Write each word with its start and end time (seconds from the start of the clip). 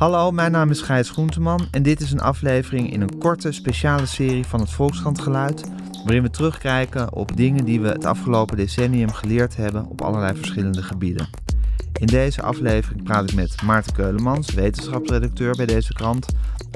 Hallo, 0.00 0.30
mijn 0.30 0.52
naam 0.52 0.70
is 0.70 0.80
Gijs 0.80 1.10
Groenteman 1.10 1.68
en 1.70 1.82
dit 1.82 2.00
is 2.00 2.12
een 2.12 2.20
aflevering 2.20 2.92
in 2.92 3.00
een 3.00 3.18
korte 3.18 3.52
speciale 3.52 4.06
serie 4.06 4.46
van 4.46 4.60
het 4.60 4.70
Volkskrant 4.70 5.20
Geluid, 5.20 5.70
waarin 6.04 6.22
we 6.22 6.30
terugkijken 6.30 7.12
op 7.12 7.36
dingen 7.36 7.64
die 7.64 7.80
we 7.80 7.88
het 7.88 8.04
afgelopen 8.04 8.56
decennium 8.56 9.12
geleerd 9.12 9.56
hebben 9.56 9.86
op 9.86 10.00
allerlei 10.00 10.36
verschillende 10.36 10.82
gebieden. 10.82 11.28
In 11.92 12.06
deze 12.06 12.42
aflevering 12.42 13.02
praat 13.02 13.30
ik 13.30 13.36
met 13.36 13.62
Maarten 13.62 13.92
Keulemans, 13.92 14.54
wetenschapsredacteur 14.54 15.56
bij 15.56 15.66
deze 15.66 15.92
krant, 15.92 16.26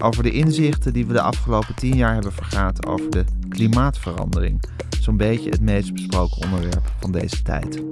over 0.02 0.22
de 0.22 0.32
inzichten 0.32 0.92
die 0.92 1.06
we 1.06 1.12
de 1.12 1.20
afgelopen 1.20 1.74
tien 1.74 1.96
jaar 1.96 2.14
hebben 2.14 2.32
vergaat 2.32 2.86
over 2.86 3.10
de 3.10 3.24
klimaatverandering. 3.48 4.62
Zo'n 5.00 5.16
beetje 5.16 5.50
het 5.50 5.60
meest 5.60 5.92
besproken 5.92 6.42
onderwerp 6.42 6.92
van 7.00 7.12
deze 7.12 7.42
tijd. 7.42 7.82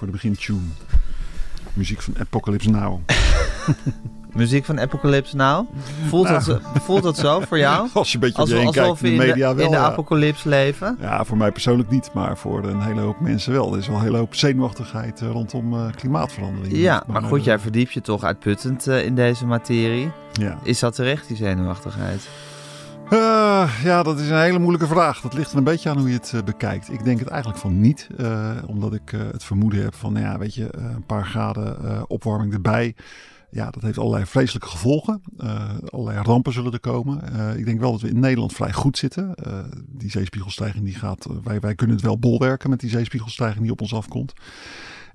Voor 0.00 0.08
de 0.08 0.14
begintune. 0.14 0.58
Muziek 1.72 2.02
van 2.02 2.18
Apocalypse 2.18 2.70
Now. 2.70 3.00
Muziek 4.32 4.64
van 4.64 4.80
Apocalypse 4.80 5.36
Now? 5.36 5.66
Voelt, 6.08 6.28
dat, 6.28 6.44
zo- 6.44 6.58
voelt 6.74 7.02
dat 7.02 7.16
zo 7.18 7.40
voor 7.40 7.58
jou? 7.58 7.88
Als 7.92 8.08
je 8.08 8.14
een 8.14 8.20
beetje 8.20 8.40
alsof 8.40 8.72
kijkt 8.72 9.02
in 9.02 9.12
in 9.12 9.18
de 9.18 9.24
de, 9.24 9.28
media 9.28 9.54
wel. 9.54 9.64
in 9.64 9.70
de 9.70 9.76
ja. 9.76 9.84
apocalypse 9.84 10.48
leven? 10.48 10.96
Ja, 11.00 11.24
voor 11.24 11.36
mij 11.36 11.52
persoonlijk 11.52 11.90
niet, 11.90 12.10
maar 12.14 12.36
voor 12.38 12.64
een 12.64 12.80
hele 12.80 13.00
hoop 13.00 13.20
mensen 13.20 13.52
wel. 13.52 13.72
Er 13.72 13.78
is 13.78 13.86
wel 13.86 13.96
een 13.96 14.02
hele 14.02 14.16
hoop 14.16 14.34
zenuwachtigheid 14.34 15.20
eh, 15.20 15.30
rondom 15.30 15.74
eh, 15.74 15.86
klimaatverandering. 15.96 16.76
Ja, 16.76 17.02
maar 17.06 17.22
goed, 17.22 17.44
jij 17.44 17.58
verdiept 17.58 17.92
je 17.92 18.00
toch 18.00 18.24
uitputtend 18.24 18.86
eh, 18.86 19.04
in 19.04 19.14
deze 19.14 19.46
materie. 19.46 20.10
Ja. 20.32 20.58
Is 20.62 20.78
dat 20.78 20.94
terecht, 20.94 21.28
die 21.28 21.36
zenuwachtigheid? 21.36 22.28
Eh, 23.10 23.80
ja, 23.82 24.02
dat 24.02 24.18
is 24.18 24.28
een 24.28 24.40
hele 24.40 24.58
moeilijke 24.58 24.86
vraag. 24.86 25.20
Dat 25.20 25.34
ligt 25.34 25.52
er 25.52 25.58
een 25.58 25.64
beetje 25.64 25.90
aan 25.90 25.98
hoe 25.98 26.08
je 26.08 26.14
het 26.14 26.32
eh, 26.34 26.42
bekijkt. 26.42 26.92
Ik 26.92 27.04
denk 27.04 27.18
het 27.18 27.28
eigenlijk 27.28 27.60
van 27.60 27.80
niet, 27.80 28.08
eh, 28.16 28.56
omdat 28.66 28.94
ik 28.94 29.10
het 29.10 29.44
vermoeden 29.44 29.82
heb 29.82 29.94
van, 29.94 30.12
nou 30.12 30.24
ja, 30.24 30.38
weet 30.38 30.54
je, 30.54 30.68
een 30.76 31.06
paar 31.06 31.26
graden 31.26 32.10
opwarming 32.10 32.52
erbij. 32.52 32.94
Ja, 33.50 33.70
dat 33.70 33.82
heeft 33.82 33.98
allerlei 33.98 34.26
vreselijke 34.26 34.68
gevolgen. 34.68 35.22
Allerlei 35.88 36.22
rampen 36.22 36.52
zullen 36.52 36.72
er 36.72 36.80
komen. 36.80 37.22
Ik 37.58 37.64
denk 37.64 37.80
wel 37.80 37.92
dat 37.92 38.00
we 38.00 38.08
in 38.08 38.20
Nederland 38.20 38.52
vrij 38.52 38.72
goed 38.72 38.98
zitten. 38.98 39.34
Die 39.86 40.10
zeespiegelstijging 40.10 40.84
die 40.84 40.94
gaat, 40.94 41.26
wij, 41.44 41.60
wij 41.60 41.74
kunnen 41.74 41.96
het 41.96 42.04
wel 42.04 42.18
bolwerken 42.18 42.70
met 42.70 42.80
die 42.80 42.90
zeespiegelstijging 42.90 43.62
die 43.62 43.72
op 43.72 43.80
ons 43.80 43.94
afkomt. 43.94 44.32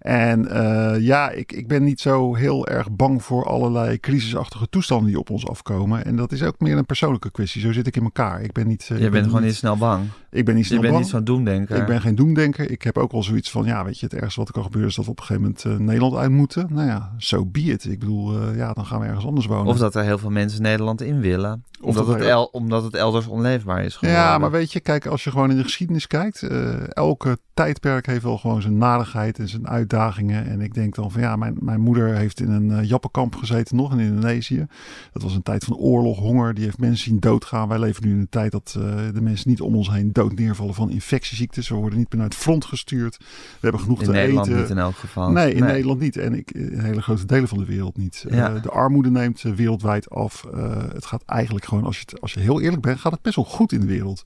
En 0.06 0.48
eh, 0.50 1.00
ja, 1.02 1.30
ik, 1.30 1.52
ik 1.52 1.68
ben 1.68 1.84
niet 1.84 2.00
zo 2.00 2.36
heel 2.36 2.68
erg 2.68 2.92
bang 2.92 3.24
voor 3.24 3.46
allerlei 3.46 4.00
crisisachtige 4.00 4.70
toestanden 4.70 5.08
die 5.08 5.20
op 5.20 5.30
ons 5.30 5.48
afkomen. 5.48 6.06
En 6.06 6.16
dat 6.16 6.32
is 6.32 6.44
ook 6.44 6.60
meer 6.60 6.78
een 6.78 6.86
persoonlijke 6.86 7.32
kwestie. 7.32 7.62
Zo 7.62 7.72
zit 7.72 7.88
ik 7.88 7.96
in 7.96 8.04
elkaar. 8.04 8.42
Ik 8.42 8.52
ben 8.52 8.68
niet. 8.68 8.82
eh, 8.82 8.90
Je 8.90 8.98
bent 9.00 9.12
ben 9.12 9.24
gewoon 9.24 9.42
niet 9.44 9.56
snel 9.56 9.78
bang. 9.78 10.04
Ik 10.32 10.46
ben 10.46 10.56
niet 10.56 10.64
Je 10.64 10.70
snel 10.70 10.80
bent 10.82 10.92
bang. 10.94 11.04
niet 11.04 11.14
zo'n 11.14 11.24
doemdenker. 11.24 11.78
Ik 11.78 11.86
ben 11.86 12.02
geen 12.02 12.16
doemdenker. 12.16 12.72
Ik 12.72 12.82
heb 12.82 12.98
ook 12.98 13.12
wel 13.12 13.24
zoiets 13.24 13.52
van, 13.52 13.66
ja, 13.66 13.86
weet 13.86 14.00
je, 14.00 14.06
het 14.06 14.16
ergste 14.16 14.40
wat 14.40 14.48
er 14.48 14.54
kan 14.54 14.64
gebeuren 14.64 14.90
is 14.90 14.96
dat 14.96 15.06
we 15.06 15.12
op 15.12 15.20
een 15.20 15.26
gegeven 15.26 15.44
moment 15.48 15.66
eh, 15.66 15.86
Nederland 15.86 16.16
uit 16.16 16.32
moeten. 16.32 16.68
Nou 16.70 16.88
ja, 16.88 17.14
so 17.18 17.46
be 17.46 17.60
it. 17.62 17.86
Ik 17.86 18.00
bedoel, 18.00 18.54
ja, 18.54 18.74
dan 18.74 18.86
gaan 18.86 19.00
we 19.00 19.06
ergens 19.06 19.26
anders 19.26 19.46
wonen. 19.46 19.66
Of 19.66 19.78
dat 19.78 19.96
er 19.96 20.04
heel 20.04 20.18
veel 20.18 20.30
mensen 20.30 20.62
Nederland 20.62 21.02
in 21.02 21.20
willen. 21.22 21.64
Of 21.82 21.88
Omdat, 21.88 22.06
dat 22.08 22.16
het, 22.16 22.24
el, 22.28 22.44
omdat 22.46 22.84
het 22.84 22.94
elders 22.94 23.28
onleefbaar 23.28 23.84
is 23.84 23.96
geworden. 23.96 24.24
Ja, 24.24 24.38
maar 24.38 24.52
weet 24.52 24.72
je, 24.72 24.80
kijk, 24.80 25.06
als 25.06 25.24
je 25.24 25.32
gewoon 25.32 25.50
in 25.52 25.58
de 25.58 25.64
geschiedenis 25.64 26.08
kijkt, 26.08 26.42
elke 26.90 27.38
tijdperk 27.56 28.06
heeft 28.06 28.24
wel 28.24 28.38
gewoon 28.38 28.62
zijn 28.62 28.78
narigheid 28.78 29.40
en 29.40 29.48
zijn 29.48 29.68
uitdagingen. 29.68 30.46
En 30.46 30.62
ik 30.62 30.74
denk 30.74 30.96
dan 30.96 31.12
van 31.12 31.22
ja, 31.22 31.36
mijn, 31.36 31.56
mijn 31.60 31.82
moeder 31.82 32.16
heeft 32.16 32.40
in 32.40 32.52
een 32.52 32.70
uh, 32.70 32.84
jappenkamp 32.84 33.36
gezeten, 33.36 33.76
nog 33.76 33.92
in 33.92 34.00
Indonesië. 34.00 34.68
Dat 35.14 35.22
was 35.22 35.36
een 35.36 35.44
tijd 35.44 35.64
van 35.64 35.76
oorlog, 35.76 36.18
honger, 36.18 36.54
die 36.54 36.64
heeft 36.64 36.80
mensen 36.80 37.04
zien 37.04 37.20
doodgaan. 37.20 37.68
Wij 37.68 37.80
leven 37.80 38.08
nu 38.08 38.12
in 38.12 38.20
een 38.20 38.30
tijd 38.30 38.52
dat 38.52 38.76
uh, 38.78 38.84
de 39.14 39.22
mensen 39.22 39.50
niet 39.50 39.62
om 39.62 39.76
ons 39.76 39.90
heen 39.90 40.14
dood 40.14 40.36
neervallen 40.36 40.74
van 40.74 40.90
infectieziektes. 40.90 41.70
We 41.70 41.76
worden 41.76 42.00
niet 42.00 42.10
meer 42.10 42.22
naar 42.22 42.30
het 42.30 42.38
front 42.38 42.66
gestuurd. 42.66 43.18
We 43.18 43.26
hebben 43.60 43.82
genoeg 43.82 44.00
in 44.00 44.06
te 44.06 44.12
Nederland 44.12 44.48
eten. 44.48 44.60
niet 44.60 44.70
in 44.70 44.78
elk 44.78 44.96
geval. 44.96 45.32
Nee, 45.32 45.54
in 45.54 45.64
Nederland 45.64 46.00
niet. 46.00 46.18
En 46.18 46.34
ik, 46.34 46.52
in 46.52 46.80
hele 46.80 47.02
grote 47.02 47.26
delen 47.26 47.48
van 47.48 47.58
de 47.58 47.66
wereld 47.66 47.98
niet. 47.98 48.26
Ja. 48.30 48.54
Uh, 48.54 48.62
de 48.62 48.70
armoede 48.70 49.10
neemt 49.12 49.42
wereldwijd 49.42 50.10
af. 50.10 50.46
Het 50.94 51.06
gaat 51.06 51.24
eigenlijk 51.26 51.66
gewoon, 51.66 51.84
als 51.84 52.00
je, 52.00 52.20
als 52.20 52.34
je 52.34 52.40
heel 52.40 52.62
eerlijk 52.62 52.82
bent, 52.82 53.00
gaat 53.00 53.12
het 53.12 53.22
best 53.22 53.36
wel 53.36 53.46
goed 53.46 53.72
in 53.72 53.80
de 53.80 53.86
wereld. 53.86 54.24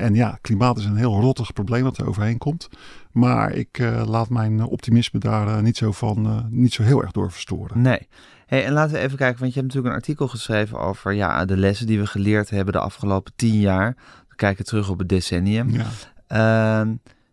En 0.00 0.14
ja, 0.14 0.38
klimaat 0.40 0.78
is 0.78 0.84
een 0.84 0.96
heel 0.96 1.20
rottig 1.20 1.52
probleem 1.52 1.82
wat 1.82 1.98
er 1.98 2.08
overheen 2.08 2.38
komt. 2.38 2.68
Maar 3.12 3.52
ik 3.52 3.78
uh, 3.78 4.02
laat 4.06 4.28
mijn 4.28 4.62
optimisme 4.62 5.18
daar 5.18 5.46
uh, 5.46 5.58
niet, 5.58 5.76
zo 5.76 5.92
van, 5.92 6.26
uh, 6.26 6.44
niet 6.48 6.72
zo 6.72 6.82
heel 6.82 7.02
erg 7.02 7.12
door 7.12 7.32
verstoren. 7.32 7.82
Nee. 7.82 8.08
Hey, 8.46 8.64
en 8.64 8.72
laten 8.72 8.92
we 8.92 8.98
even 8.98 9.16
kijken, 9.16 9.40
want 9.40 9.54
je 9.54 9.60
hebt 9.60 9.72
natuurlijk 9.72 9.94
een 9.94 10.00
artikel 10.00 10.28
geschreven 10.28 10.78
over 10.78 11.12
ja, 11.12 11.44
de 11.44 11.56
lessen 11.56 11.86
die 11.86 11.98
we 11.98 12.06
geleerd 12.06 12.50
hebben 12.50 12.72
de 12.72 12.80
afgelopen 12.80 13.32
tien 13.36 13.60
jaar. 13.60 13.96
We 14.28 14.34
kijken 14.34 14.64
terug 14.64 14.90
op 14.90 14.98
het 14.98 15.08
decennium. 15.08 15.70
Ja. 15.70 16.86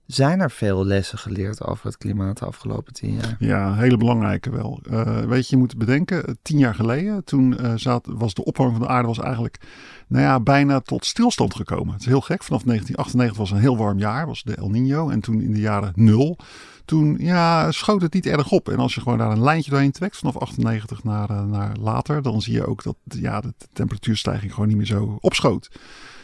Zijn 0.07 0.39
er 0.39 0.51
veel 0.51 0.85
lessen 0.85 1.17
geleerd 1.17 1.63
over 1.63 1.85
het 1.85 1.97
klimaat 1.97 2.37
de 2.37 2.45
afgelopen 2.45 2.93
tien 2.93 3.13
jaar? 3.13 3.35
Ja, 3.39 3.75
hele 3.75 3.97
belangrijke 3.97 4.49
wel. 4.49 4.81
Uh, 4.91 5.19
weet 5.19 5.47
je, 5.47 5.55
je 5.55 5.61
moet 5.61 5.77
bedenken, 5.77 6.37
tien 6.41 6.57
jaar 6.57 6.75
geleden, 6.75 7.23
toen 7.23 7.57
uh, 7.61 7.73
zat, 7.75 8.07
was 8.09 8.33
de 8.33 8.43
opwarming 8.43 8.77
van 8.77 8.87
de 8.87 8.93
aarde 8.93 9.07
was 9.07 9.19
eigenlijk 9.19 9.57
nou 10.07 10.23
ja, 10.23 10.39
bijna 10.39 10.79
tot 10.79 11.05
stilstand 11.05 11.55
gekomen. 11.55 11.93
Het 11.93 12.01
is 12.01 12.07
heel 12.07 12.21
gek. 12.21 12.43
Vanaf 12.43 12.63
1998 12.63 13.37
was 13.37 13.51
een 13.51 13.57
heel 13.57 13.77
warm 13.77 13.99
jaar, 13.99 14.27
was 14.27 14.43
de 14.43 14.55
El 14.55 14.69
Nino. 14.69 15.09
En 15.09 15.19
toen 15.19 15.41
in 15.41 15.53
de 15.53 15.59
jaren 15.59 15.91
nul, 15.95 16.37
toen 16.85 17.15
ja, 17.19 17.71
schoot 17.71 18.01
het 18.01 18.13
niet 18.13 18.25
erg 18.25 18.51
op. 18.51 18.69
En 18.69 18.77
als 18.77 18.95
je 18.95 19.01
gewoon 19.01 19.17
daar 19.17 19.31
een 19.31 19.43
lijntje 19.43 19.71
doorheen 19.71 19.91
trekt, 19.91 20.17
vanaf 20.17 20.37
98 20.37 21.03
naar, 21.03 21.45
naar 21.45 21.77
later, 21.77 22.21
dan 22.21 22.41
zie 22.41 22.53
je 22.53 22.67
ook 22.67 22.83
dat 22.83 22.95
ja, 23.07 23.41
de 23.41 23.53
temperatuurstijging 23.73 24.53
gewoon 24.53 24.67
niet 24.67 24.77
meer 24.77 24.85
zo 24.85 25.17
opschoot. 25.19 25.69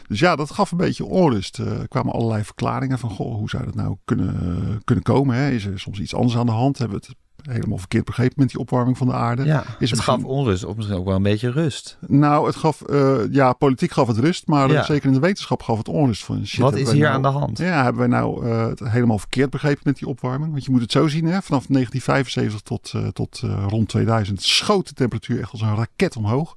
Dus 0.08 0.18
ja, 0.18 0.36
dat 0.36 0.50
gaf 0.50 0.70
een 0.70 0.76
beetje 0.76 1.04
onrust. 1.04 1.58
Er 1.58 1.66
uh, 1.66 1.78
kwamen 1.88 2.12
allerlei 2.12 2.44
verklaringen 2.44 2.98
van, 2.98 3.10
goh, 3.10 3.34
hoe 3.34 3.48
zou 3.48 3.64
dat 3.64 3.74
nou 3.74 3.96
kunnen, 4.04 4.80
kunnen 4.84 5.04
komen? 5.04 5.36
Hè? 5.36 5.50
Is 5.50 5.64
er 5.64 5.80
soms 5.80 6.00
iets 6.00 6.14
anders 6.14 6.36
aan 6.36 6.46
de 6.46 6.52
hand? 6.52 6.78
Hebben 6.78 6.98
we 7.00 7.06
het 7.06 7.16
helemaal 7.54 7.78
verkeerd 7.78 8.04
begrepen 8.04 8.34
met 8.36 8.48
die 8.48 8.58
opwarming 8.58 8.98
van 8.98 9.06
de 9.06 9.12
aarde? 9.12 9.44
Ja, 9.44 9.60
is 9.60 9.64
het 9.66 9.78
misschien... 9.78 10.00
gaf 10.02 10.24
onrust, 10.24 10.64
of 10.64 10.76
misschien 10.76 10.98
ook 10.98 11.04
wel 11.04 11.14
een 11.14 11.22
beetje 11.22 11.50
rust. 11.50 11.98
Nou, 12.06 12.46
het 12.46 12.56
gaf, 12.56 12.82
uh, 12.90 13.20
ja, 13.30 13.52
politiek 13.52 13.90
gaf 13.90 14.06
het 14.06 14.18
rust, 14.18 14.46
maar 14.46 14.70
ja. 14.70 14.82
zeker 14.82 15.06
in 15.06 15.12
de 15.12 15.20
wetenschap 15.20 15.62
gaf 15.62 15.78
het 15.78 15.88
onrust. 15.88 16.24
Van, 16.24 16.46
shit, 16.46 16.60
Wat 16.60 16.76
is 16.76 16.90
hier 16.90 17.02
nou, 17.02 17.14
aan 17.14 17.22
de 17.22 17.28
hand? 17.28 17.58
Ja, 17.58 17.82
hebben 17.82 18.08
wij 18.08 18.18
nou 18.20 18.46
uh, 18.46 18.66
het 18.66 18.80
helemaal 18.88 19.18
verkeerd 19.18 19.50
begrepen 19.50 19.82
met 19.84 19.98
die 19.98 20.08
opwarming? 20.08 20.52
Want 20.52 20.64
je 20.64 20.70
moet 20.70 20.80
het 20.80 20.92
zo 20.92 21.08
zien, 21.08 21.24
hè? 21.24 21.42
vanaf 21.42 21.66
1975 21.66 22.60
tot, 22.60 22.92
uh, 22.96 23.08
tot 23.08 23.42
rond 23.68 23.88
2000 23.88 24.42
schoot 24.42 24.88
de 24.88 24.94
temperatuur 24.94 25.40
echt 25.40 25.52
als 25.52 25.60
een 25.60 25.76
raket 25.76 26.16
omhoog. 26.16 26.56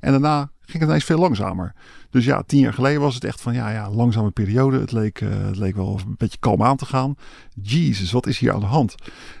En 0.00 0.10
daarna 0.10 0.50
ging 0.64 0.78
het 0.78 0.88
ineens 0.88 1.04
veel 1.04 1.18
langzamer. 1.18 1.74
Dus 2.10 2.24
ja, 2.24 2.42
tien 2.42 2.60
jaar 2.60 2.72
geleden 2.72 3.00
was 3.00 3.14
het 3.14 3.24
echt 3.24 3.40
van 3.40 3.54
ja, 3.54 3.70
ja, 3.70 3.90
langzame 3.90 4.30
periode. 4.30 4.80
Het 4.80 4.92
leek, 4.92 5.20
uh, 5.20 5.28
het 5.46 5.56
leek 5.56 5.74
wel 5.76 6.00
een 6.06 6.14
beetje 6.18 6.38
kalm 6.38 6.62
aan 6.62 6.76
te 6.76 6.86
gaan. 6.86 7.16
Jezus, 7.62 8.12
wat 8.12 8.26
is 8.26 8.38
hier 8.38 8.52
aan 8.52 8.60
de 8.60 8.66
hand? 8.66 8.94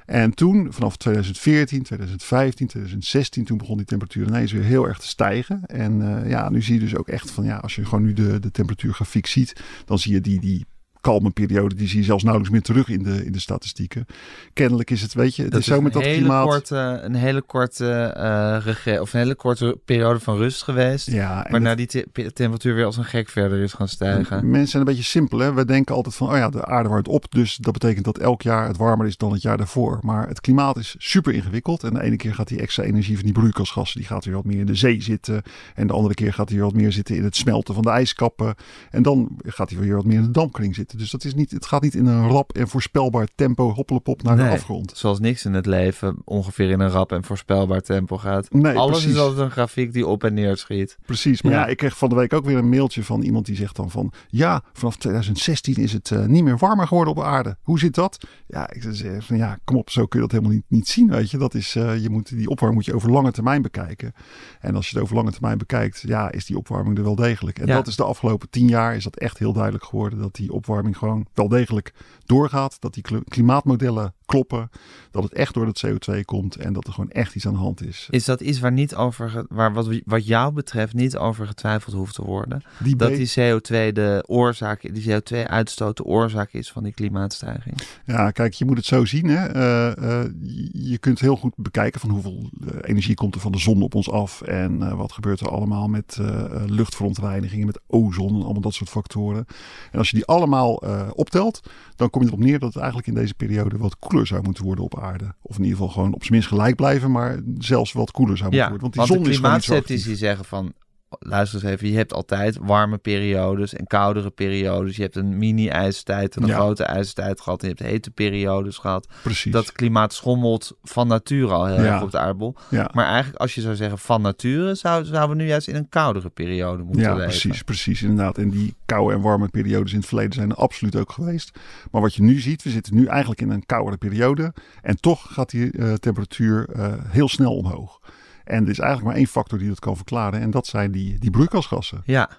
En 0.06 0.34
toen, 0.34 0.72
vanaf 0.72 0.96
2014, 0.96 1.82
2015, 1.82 2.66
2016, 2.66 3.44
toen 3.44 3.58
begon 3.58 3.76
die 3.76 3.86
temperatuur 3.86 4.26
ineens 4.26 4.52
weer 4.52 4.62
heel 4.62 4.88
erg 4.88 4.98
te 4.98 5.06
stijgen. 5.06 5.62
En 5.66 6.00
uh, 6.00 6.30
ja, 6.30 6.48
nu 6.50 6.62
zie 6.62 6.74
je 6.74 6.80
dus 6.80 6.96
ook 6.96 7.08
echt 7.08 7.30
van 7.30 7.44
ja, 7.44 7.56
als 7.56 7.74
je 7.74 7.84
gewoon 7.84 8.04
nu 8.04 8.12
de, 8.12 8.40
de 8.40 8.50
temperatuurgrafiek 8.50 9.26
ziet, 9.26 9.62
dan 9.84 9.98
zie 9.98 10.12
je 10.12 10.20
die, 10.20 10.40
die 10.40 10.66
kalme 11.04 11.30
periode, 11.30 11.74
die 11.74 11.88
zie 11.88 11.98
je 11.98 12.04
zelfs 12.04 12.22
nauwelijks 12.22 12.54
meer 12.54 12.64
terug 12.64 12.88
in 12.88 13.02
de, 13.02 13.24
in 13.24 13.32
de 13.32 13.38
statistieken. 13.38 14.06
Kennelijk 14.52 14.90
is 14.90 15.02
het, 15.02 15.14
weet 15.14 15.36
je, 15.36 15.42
het 15.42 15.50
dat 15.50 15.60
is 15.60 15.66
zo 15.66 15.80
met 15.80 15.92
dat 15.92 16.02
klimaat. 16.02 16.46
Korte, 16.46 17.00
een 17.02 17.14
hele 17.14 17.42
korte, 17.42 18.14
uh, 18.16 18.56
rege- 18.64 19.00
of 19.00 19.12
een 19.12 19.18
hele 19.18 19.34
korte 19.34 19.78
periode 19.84 20.20
van 20.20 20.36
rust 20.36 20.62
geweest. 20.62 21.10
Ja, 21.10 21.46
waarna 21.50 21.74
die 21.74 21.86
te 21.86 22.06
temperatuur 22.12 22.74
weer 22.74 22.84
als 22.84 22.96
een 22.96 23.04
gek 23.04 23.28
verder 23.28 23.62
is 23.62 23.72
gaan 23.72 23.88
stijgen. 23.88 24.50
Mensen 24.50 24.68
zijn 24.68 24.82
een 24.82 24.88
beetje 24.88 25.10
simpel. 25.10 25.38
Hè? 25.38 25.52
We 25.52 25.64
denken 25.64 25.94
altijd 25.94 26.14
van, 26.14 26.28
oh 26.28 26.36
ja, 26.36 26.48
de 26.48 26.64
aarde 26.64 26.88
warmt 26.88 27.08
op. 27.08 27.26
Dus 27.30 27.56
dat 27.56 27.72
betekent 27.72 28.04
dat 28.04 28.18
elk 28.18 28.42
jaar 28.42 28.66
het 28.66 28.76
warmer 28.76 29.06
is 29.06 29.16
dan 29.16 29.32
het 29.32 29.42
jaar 29.42 29.56
daarvoor. 29.56 29.98
Maar 30.02 30.28
het 30.28 30.40
klimaat 30.40 30.76
is 30.76 30.94
super 30.98 31.32
ingewikkeld. 31.32 31.82
En 31.82 31.94
de 31.94 32.02
ene 32.02 32.16
keer 32.16 32.34
gaat 32.34 32.48
die 32.48 32.60
extra 32.60 32.82
energie 32.82 33.14
van 33.14 33.24
die 33.24 33.34
broeikasgassen, 33.34 34.00
die 34.00 34.08
gaat 34.08 34.24
weer 34.24 34.34
wat 34.34 34.44
meer 34.44 34.58
in 34.58 34.66
de 34.66 34.74
zee 34.74 35.02
zitten. 35.02 35.42
En 35.74 35.86
de 35.86 35.92
andere 35.92 36.14
keer 36.14 36.32
gaat 36.32 36.48
hij 36.48 36.56
weer 36.56 36.66
wat 36.66 36.76
meer 36.76 36.92
zitten 36.92 37.16
in 37.16 37.24
het 37.24 37.36
smelten 37.36 37.74
van 37.74 37.82
de 37.82 37.90
ijskappen. 37.90 38.54
En 38.90 39.02
dan 39.02 39.28
gaat 39.42 39.70
hij 39.70 39.78
weer 39.78 39.96
wat 39.96 40.04
meer 40.04 40.16
in 40.16 40.22
de 40.22 40.30
dampkring 40.30 40.74
zitten. 40.74 40.93
Dus 40.98 41.10
dat 41.10 41.24
is 41.24 41.34
niet, 41.34 41.50
het 41.50 41.66
gaat 41.66 41.82
niet 41.82 41.94
in 41.94 42.06
een 42.06 42.28
rap 42.28 42.52
en 42.52 42.68
voorspelbaar 42.68 43.28
tempo 43.34 43.72
hoppelepop 43.72 44.22
naar 44.22 44.36
nee, 44.36 44.46
de 44.46 44.52
afgrond. 44.52 44.92
Zoals 44.94 45.20
niks 45.20 45.44
in 45.44 45.54
het 45.54 45.66
leven 45.66 46.16
ongeveer 46.24 46.70
in 46.70 46.80
een 46.80 46.90
rap 46.90 47.12
en 47.12 47.24
voorspelbaar 47.24 47.80
tempo 47.80 48.18
gaat. 48.18 48.52
Nee, 48.52 48.76
Alles 48.76 48.96
precies. 48.96 49.14
is 49.14 49.20
altijd 49.20 49.40
een 49.40 49.50
grafiek 49.50 49.92
die 49.92 50.06
op 50.06 50.24
en 50.24 50.34
neer 50.34 50.56
schiet. 50.56 50.98
Precies, 51.06 51.42
maar 51.42 51.52
ja. 51.52 51.58
ja. 51.58 51.66
ik 51.66 51.76
kreeg 51.76 51.98
van 51.98 52.08
de 52.08 52.14
week 52.14 52.32
ook 52.32 52.44
weer 52.44 52.56
een 52.56 52.68
mailtje 52.68 53.04
van 53.04 53.22
iemand 53.22 53.46
die 53.46 53.56
zegt 53.56 53.76
dan 53.76 53.90
van... 53.90 54.12
Ja, 54.28 54.62
vanaf 54.72 54.96
2016 54.96 55.74
is 55.74 55.92
het 55.92 56.10
uh, 56.10 56.24
niet 56.24 56.44
meer 56.44 56.56
warmer 56.56 56.86
geworden 56.86 57.16
op 57.16 57.22
aarde. 57.22 57.56
Hoe 57.62 57.78
zit 57.78 57.94
dat? 57.94 58.26
Ja, 58.46 58.70
ik 58.72 58.84
zeg 58.90 59.24
van 59.24 59.36
ja, 59.36 59.58
kom 59.64 59.76
op, 59.76 59.90
zo 59.90 60.06
kun 60.06 60.20
je 60.20 60.26
dat 60.26 60.36
helemaal 60.36 60.56
niet, 60.56 60.64
niet 60.68 60.88
zien, 60.88 61.10
weet 61.10 61.30
je. 61.30 61.38
Dat 61.38 61.54
is, 61.54 61.74
uh, 61.74 62.02
je 62.02 62.10
moet, 62.10 62.28
die 62.28 62.48
opwarming 62.48 62.82
moet 62.82 62.90
je 62.90 62.94
over 62.94 63.10
lange 63.10 63.32
termijn 63.32 63.62
bekijken. 63.62 64.12
En 64.60 64.74
als 64.76 64.88
je 64.88 64.94
het 64.94 65.04
over 65.04 65.16
lange 65.16 65.32
termijn 65.32 65.58
bekijkt, 65.58 66.02
ja, 66.06 66.32
is 66.32 66.46
die 66.46 66.56
opwarming 66.56 66.98
er 66.98 67.04
wel 67.04 67.14
degelijk. 67.14 67.58
En 67.58 67.66
Ja. 67.66 67.74
dat 67.74 67.86
is 67.86 67.96
de 67.96 68.04
afgelopen 68.04 68.50
tien 68.50 68.68
jaar 68.68 68.96
is 68.96 69.04
dat 69.04 69.16
echt 69.16 69.38
heel 69.38 69.52
duidelijk 69.52 69.84
geworden... 69.84 70.18
dat 70.18 70.34
die 70.34 70.52
opwarming 70.52 70.83
gewoon 70.92 71.26
wel 71.34 71.48
degelijk 71.48 71.92
doorgaat. 72.26 72.76
Dat 72.80 72.94
die 72.94 73.02
kl- 73.02 73.16
klimaatmodellen 73.28 74.14
kloppen. 74.26 74.70
Dat 75.10 75.22
het 75.22 75.32
echt 75.32 75.54
door 75.54 75.66
het 75.66 75.86
CO2 75.86 76.20
komt 76.24 76.56
en 76.56 76.72
dat 76.72 76.86
er 76.86 76.92
gewoon 76.92 77.10
echt 77.10 77.34
iets 77.34 77.46
aan 77.46 77.52
de 77.52 77.58
hand 77.58 77.86
is. 77.86 78.06
Is 78.10 78.24
dat 78.24 78.40
iets 78.40 78.60
waar 78.60 78.72
niet 78.72 78.94
over, 78.94 79.44
waar 79.48 79.72
wat, 79.72 80.00
wat 80.04 80.26
jou 80.26 80.52
betreft 80.52 80.94
niet 80.94 81.16
over 81.16 81.46
getwijfeld 81.46 81.94
hoeft 81.94 82.14
te 82.14 82.24
worden? 82.24 82.62
Die 82.78 82.96
dat 82.96 83.08
die 83.14 83.28
CO2 83.28 83.92
de 83.92 84.24
oorzaak, 84.26 84.94
die 84.94 85.12
CO2-uitstoot 85.20 85.96
de 85.96 86.04
oorzaak 86.04 86.52
is 86.52 86.72
van 86.72 86.82
die 86.82 86.92
klimaatstijging. 86.92 87.76
Ja, 88.04 88.30
kijk, 88.30 88.52
je 88.54 88.64
moet 88.64 88.76
het 88.76 88.86
zo 88.86 89.04
zien. 89.04 89.26
Hè? 89.28 89.46
Eh, 89.46 90.20
eh, 90.22 90.30
je- 90.72 90.98
kunt 90.98 91.20
heel 91.20 91.36
goed 91.36 91.52
bekijken 91.56 92.00
van 92.00 92.10
hoeveel 92.10 92.50
eh, 92.66 92.78
energie 92.82 93.14
komt 93.14 93.34
er 93.34 93.40
van 93.40 93.52
de 93.52 93.58
zon 93.58 93.82
op 93.82 93.94
ons 93.94 94.10
af. 94.10 94.42
En 94.42 94.96
wat 94.96 95.12
gebeurt 95.12 95.40
er 95.40 95.48
allemaal 95.48 95.88
met 95.88 96.18
luchtverontreinigingen, 96.66 97.66
met 97.66 97.80
ozon 97.86 98.34
en 98.34 98.42
allemaal 98.42 98.60
dat 98.60 98.74
soort 98.74 98.90
factoren. 98.90 99.46
En 99.92 99.98
als 99.98 100.10
je 100.10 100.16
die 100.16 100.26
allemaal 100.26 100.73
eh, 100.82 101.10
optelt, 101.14 101.60
dan 101.96 102.10
kom 102.10 102.22
je 102.22 102.28
erop 102.28 102.40
neer 102.40 102.58
dat 102.58 102.68
het 102.68 102.76
eigenlijk 102.76 103.06
in 103.06 103.14
deze 103.14 103.34
periode 103.34 103.76
wat 103.76 103.98
koeler 103.98 104.26
zou 104.26 104.42
moeten 104.42 104.64
worden 104.64 104.84
op 104.84 104.98
aarde. 104.98 105.34
Of 105.42 105.56
in 105.56 105.62
ieder 105.62 105.78
geval 105.78 105.92
gewoon 105.92 106.14
op 106.14 106.20
zijn 106.20 106.32
minst 106.32 106.48
gelijk 106.48 106.76
blijven, 106.76 107.10
maar 107.10 107.40
zelfs 107.58 107.92
wat 107.92 108.10
koeler 108.10 108.36
zou 108.36 108.50
moeten 108.50 108.70
Ja, 108.70 108.78
worden. 108.78 108.90
Want 108.90 108.94
want, 108.96 109.08
die 109.08 109.16
zon 109.16 109.24
de 109.24 109.30
is 109.30 109.38
klimaatceptici 109.38 110.16
zeggen 110.16 110.44
van, 110.44 110.72
luister 111.18 111.62
eens 111.64 111.72
even, 111.72 111.88
je 111.90 111.96
hebt 111.96 112.12
altijd 112.12 112.58
warme 112.60 112.98
periodes 112.98 113.74
en 113.74 113.86
koudere 113.86 114.30
periodes. 114.30 114.96
Je 114.96 115.02
hebt 115.02 115.16
een 115.16 115.38
mini-ijstijd 115.38 116.36
en 116.36 116.42
een 116.42 116.48
Ja. 116.48 116.54
grote 116.54 116.84
ijstijd 116.84 117.40
gehad 117.40 117.62
en 117.62 117.68
je 117.68 117.74
hebt 117.78 117.90
hete 117.90 118.10
periodes 118.10 118.78
gehad. 118.78 119.08
Precies. 119.22 119.52
Dat 119.52 119.72
klimaat 119.72 120.12
schommelt 120.12 120.76
van 120.82 121.08
nature 121.08 121.52
al 121.52 121.66
heel 121.66 121.84
Ja. 121.84 121.92
erg 121.92 122.02
op 122.02 122.10
de 122.10 122.18
aardbol. 122.18 122.54
ja. 122.70 122.90
Maar 122.94 123.06
eigenlijk 123.06 123.36
als 123.36 123.54
je 123.54 123.60
zou 123.60 123.74
zeggen 123.76 123.98
van 123.98 124.22
nature, 124.22 124.74
zou, 124.74 125.04
zouden 125.04 125.36
we 125.36 125.42
nu 125.42 125.48
juist 125.48 125.68
in 125.68 125.74
een 125.74 125.88
koudere 125.88 126.28
periode 126.28 126.82
moeten 126.82 127.02
Ja, 127.02 127.14
leven. 127.14 127.28
precies, 127.28 127.62
precies, 127.62 128.02
inderdaad. 128.02 128.38
En 128.38 128.50
die 128.50 128.74
koude 128.86 129.14
en 129.14 129.20
warme 129.20 129.48
periodes 129.48 129.92
in 129.92 129.98
het 129.98 130.06
verleden 130.06 130.32
zijn 130.32 130.50
er 130.50 130.56
absoluut 130.56 130.96
ook 130.96 131.12
geweest. 131.12 131.58
Maar 131.90 132.00
wat 132.02 132.14
je 132.14 132.22
nu 132.22 132.38
ziet, 132.40 132.62
we 132.62 132.70
zitten 132.70 132.94
nu 132.94 133.06
eigenlijk 133.06 133.40
in 133.40 133.50
een 133.50 133.66
koudere 133.66 133.96
periode. 133.96 134.52
En 134.82 134.96
toch 135.00 135.26
gaat 135.34 135.50
die 135.50 135.70
eh, 135.72 135.92
temperatuur 135.92 136.68
eh, 136.72 136.92
heel 137.06 137.28
snel 137.28 137.56
omhoog. 137.56 138.00
En 138.44 138.64
er 138.64 138.70
is 138.70 138.78
eigenlijk 138.78 139.08
maar 139.08 139.16
één 139.16 139.26
factor 139.26 139.58
die 139.58 139.68
dat 139.68 139.78
kan 139.78 139.96
verklaren. 139.96 140.40
En 140.40 140.50
dat 140.50 140.66
zijn 140.66 140.92
die, 140.92 141.18
die 141.18 141.30
broeikasgassen. 141.30 142.02
Ja, 142.04 142.30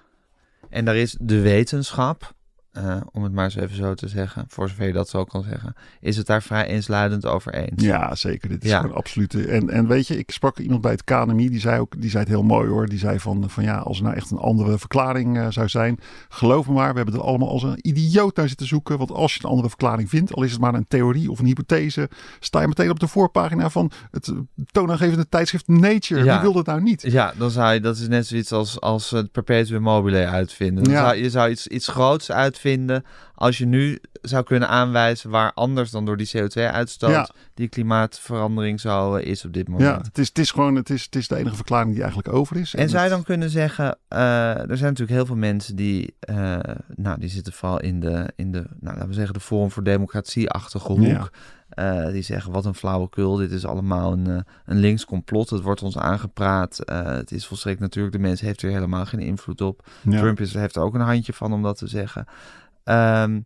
en 0.68 0.84
daar 0.84 0.96
is 0.96 1.16
de 1.20 1.40
wetenschap, 1.40 2.34
eh, 2.76 2.96
om 3.12 3.22
het 3.22 3.32
maar 3.32 3.44
eens 3.44 3.56
even 3.56 3.76
zo 3.76 3.94
te 3.94 4.08
zeggen, 4.08 4.44
voor 4.48 4.68
zover 4.68 4.86
je 4.86 4.92
dat 4.92 5.08
zo 5.08 5.24
kan 5.24 5.42
zeggen, 5.42 5.74
is 6.00 6.16
het 6.16 6.26
daar 6.26 6.42
vrij 6.42 6.66
eensluidend 6.66 7.26
over 7.26 7.54
eens. 7.54 7.82
Ja, 7.82 8.14
zeker. 8.14 8.48
Dit 8.48 8.64
is 8.64 8.70
Ja. 8.70 8.80
gewoon 8.80 8.96
absolute. 8.96 9.46
En, 9.46 9.70
en 9.70 9.86
weet 9.86 10.06
je, 10.06 10.18
ik 10.18 10.30
sprak 10.30 10.58
iemand 10.58 10.80
bij 10.80 10.90
het 10.92 11.04
KNMI, 11.04 11.48
die 11.50 11.60
zei 11.60 11.80
ook, 11.80 12.00
die 12.00 12.10
zei 12.10 12.22
het 12.22 12.32
heel 12.32 12.42
mooi 12.42 12.68
hoor. 12.68 12.86
Die 12.88 12.98
zei 12.98 13.18
van, 13.20 13.44
van 13.50 13.64
ja, 13.64 13.76
als 13.78 13.96
er 13.98 14.02
nou 14.04 14.16
echt 14.16 14.30
een 14.30 14.38
andere 14.38 14.78
verklaring 14.78 15.36
eh, 15.38 15.46
zou 15.50 15.68
zijn, 15.68 15.98
geloof 16.28 16.66
me 16.66 16.72
maar, 16.74 16.90
we 16.90 16.96
hebben 16.96 17.14
er 17.14 17.20
allemaal 17.22 17.48
als 17.48 17.62
een 17.62 17.78
idioot 17.88 18.36
naar 18.36 18.48
zitten 18.48 18.66
zoeken. 18.66 18.98
Want 18.98 19.10
als 19.10 19.34
je 19.34 19.40
een 19.44 19.50
andere 19.50 19.68
verklaring 19.68 20.08
vindt, 20.08 20.32
al 20.34 20.42
is 20.42 20.52
het 20.52 20.60
maar 20.60 20.74
een 20.74 20.88
theorie 20.88 21.30
of 21.30 21.38
een 21.38 21.46
hypothese, 21.46 22.08
sta 22.40 22.60
je 22.60 22.68
meteen 22.68 22.90
op 22.90 23.00
de 23.00 23.08
voorpagina 23.08 23.70
van 23.70 23.90
het 24.10 24.28
eh, 24.28 24.34
toonaangevende 24.70 25.28
tijdschrift 25.28 25.68
Nature. 25.68 26.24
Ja. 26.24 26.32
Wie 26.32 26.40
wil 26.42 26.52
dat 26.52 26.66
nou 26.66 26.82
niet? 26.82 27.02
Ja, 27.02 27.32
dan 27.38 27.50
zou 27.50 27.72
je, 27.74 27.80
dat 27.80 27.96
is 27.96 28.08
net 28.08 28.26
zoiets 28.26 28.52
als, 28.52 28.80
als 28.80 29.10
het 29.10 29.32
perpetuum 29.32 29.82
mobile 29.82 30.26
uitvinden. 30.26 30.84
Dan 30.84 30.92
Ja. 30.92 31.00
zou, 31.08 31.16
je 31.22 31.30
zou 31.30 31.50
iets, 31.50 31.66
iets 31.66 31.88
groots 31.88 32.30
uitvinden 32.30 32.64
vinden 32.66 33.02
als 33.36 33.58
je 33.58 33.66
nu 33.66 33.98
zou 34.22 34.44
kunnen 34.44 34.68
aanwijzen 34.68 35.30
waar 35.30 35.52
anders 35.54 35.90
dan 35.90 36.04
door 36.04 36.16
die 36.16 36.30
CO2-uitstoot 36.36 37.10
Ja. 37.10 37.28
die 37.54 37.68
klimaatverandering 37.68 38.80
zo 38.80 39.14
eh, 39.14 39.26
is 39.26 39.44
op 39.44 39.52
dit 39.52 39.68
moment. 39.68 39.90
Ja, 39.90 39.96
het 40.02 40.18
is, 40.18 40.28
het 40.28 40.38
is 40.38 40.50
gewoon, 40.50 40.74
het 40.74 40.90
is, 40.90 41.04
het 41.04 41.16
is 41.16 41.28
de 41.28 41.36
enige 41.36 41.56
verklaring 41.56 41.90
die 41.92 42.02
eigenlijk 42.02 42.32
over 42.34 42.56
is. 42.56 42.74
En 42.74 42.88
zou 42.88 43.04
je 43.04 43.10
dan 43.10 43.22
kunnen 43.22 43.50
zeggen, 43.50 43.98
eh, 44.08 44.70
er 44.70 44.76
zijn 44.76 44.90
natuurlijk 44.90 45.10
heel 45.10 45.26
veel 45.26 45.36
mensen 45.36 45.76
die, 45.76 46.14
eh, 46.20 46.58
nou, 46.94 47.20
die 47.20 47.28
zitten 47.28 47.52
vooral 47.52 47.80
in 47.80 48.00
de, 48.00 48.32
in 48.36 48.52
de, 48.52 48.64
nou, 48.80 48.94
laten 48.94 49.08
we 49.08 49.14
zeggen, 49.14 49.34
de 49.34 49.40
Forum 49.40 49.70
voor 49.70 49.82
Democratie-achtige 49.82 50.92
hoek. 50.92 51.00
Ja. 51.00 51.30
Die 52.10 52.22
zeggen, 52.22 52.52
wat 52.52 52.64
een 52.64 52.74
flauwekul, 52.74 53.36
dit 53.36 53.50
is 53.50 53.64
allemaal 53.64 54.12
een, 54.12 54.44
een 54.64 54.78
links 54.78 55.04
complot, 55.04 55.50
het 55.50 55.62
wordt 55.62 55.82
ons 55.82 55.98
aangepraat. 55.98 56.80
Het 56.92 57.32
is 57.32 57.46
volstrekt 57.46 57.80
natuurlijk, 57.80 58.14
de 58.14 58.20
mens 58.20 58.40
heeft 58.40 58.62
er 58.62 58.70
helemaal 58.70 59.06
geen 59.06 59.20
invloed 59.20 59.60
op. 59.60 59.86
Ja. 60.02 60.18
Trump 60.18 60.40
is, 60.40 60.54
heeft 60.54 60.76
er 60.76 60.82
ook 60.82 60.94
een 60.94 61.00
handje 61.00 61.32
van 61.32 61.52
om 61.52 61.62
dat 61.62 61.78
te 61.78 61.86
zeggen. 61.86 62.26
Ehm, 62.86 63.40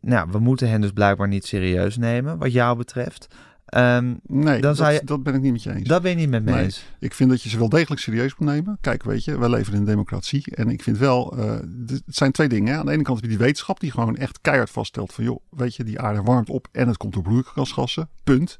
nou, 0.00 0.28
we 0.30 0.38
moeten 0.38 0.68
hen 0.70 0.80
dus 0.80 0.90
blijkbaar 0.92 1.28
niet 1.28 1.46
serieus 1.46 1.96
nemen, 1.96 2.38
wat 2.38 2.52
jou 2.52 2.76
betreft. 2.76 3.26
Ehm, 3.66 4.14
Nee, 4.26 4.60
dan 4.60 4.74
dat, 4.74 4.92
je- 4.94 5.00
dat 5.04 5.22
ben 5.22 5.34
ik 5.34 5.40
niet 5.40 5.52
met 5.52 5.62
je 5.62 5.72
eens. 5.74 5.88
dat 5.88 6.02
ben 6.02 6.10
je 6.10 6.16
niet 6.16 6.28
met 6.28 6.44
me 6.44 6.50
Nee. 6.50 6.62
eens. 6.64 6.84
Ik 7.00 7.14
vind 7.14 7.30
dat 7.30 7.42
je 7.42 7.48
ze 7.48 7.58
wel 7.58 7.68
degelijk 7.68 8.00
serieus 8.00 8.36
moet 8.36 8.48
nemen. 8.48 8.78
Kijk, 8.80 9.02
weet 9.02 9.24
je, 9.24 9.38
wij 9.38 9.48
leven 9.48 9.72
in 9.72 9.78
een 9.78 9.84
democratie. 9.84 10.54
En 10.56 10.68
ik 10.70 10.82
vind 10.82 10.98
wel, 10.98 11.36
eh, 11.38 11.50
het 11.86 12.02
zijn 12.06 12.32
twee 12.32 12.48
dingen. 12.48 12.72
Hè. 12.72 12.78
Aan 12.78 12.86
de 12.86 12.92
ene 12.92 13.02
kant 13.02 13.20
heb 13.20 13.30
je 13.30 13.36
die 13.36 13.44
wetenschap 13.46 13.80
die 13.80 13.90
gewoon 13.90 14.16
echt 14.16 14.40
keihard 14.40 14.70
vaststelt 14.70 15.12
van... 15.12 15.24
joh, 15.24 15.40
weet 15.50 15.76
je, 15.76 15.84
die 15.84 16.00
aarde 16.00 16.22
warmt 16.22 16.50
op 16.50 16.68
en 16.72 16.88
het 16.88 16.96
komt 16.96 17.12
door 17.12 17.22
broeikasgassen. 17.22 18.08
Punt. 18.24 18.58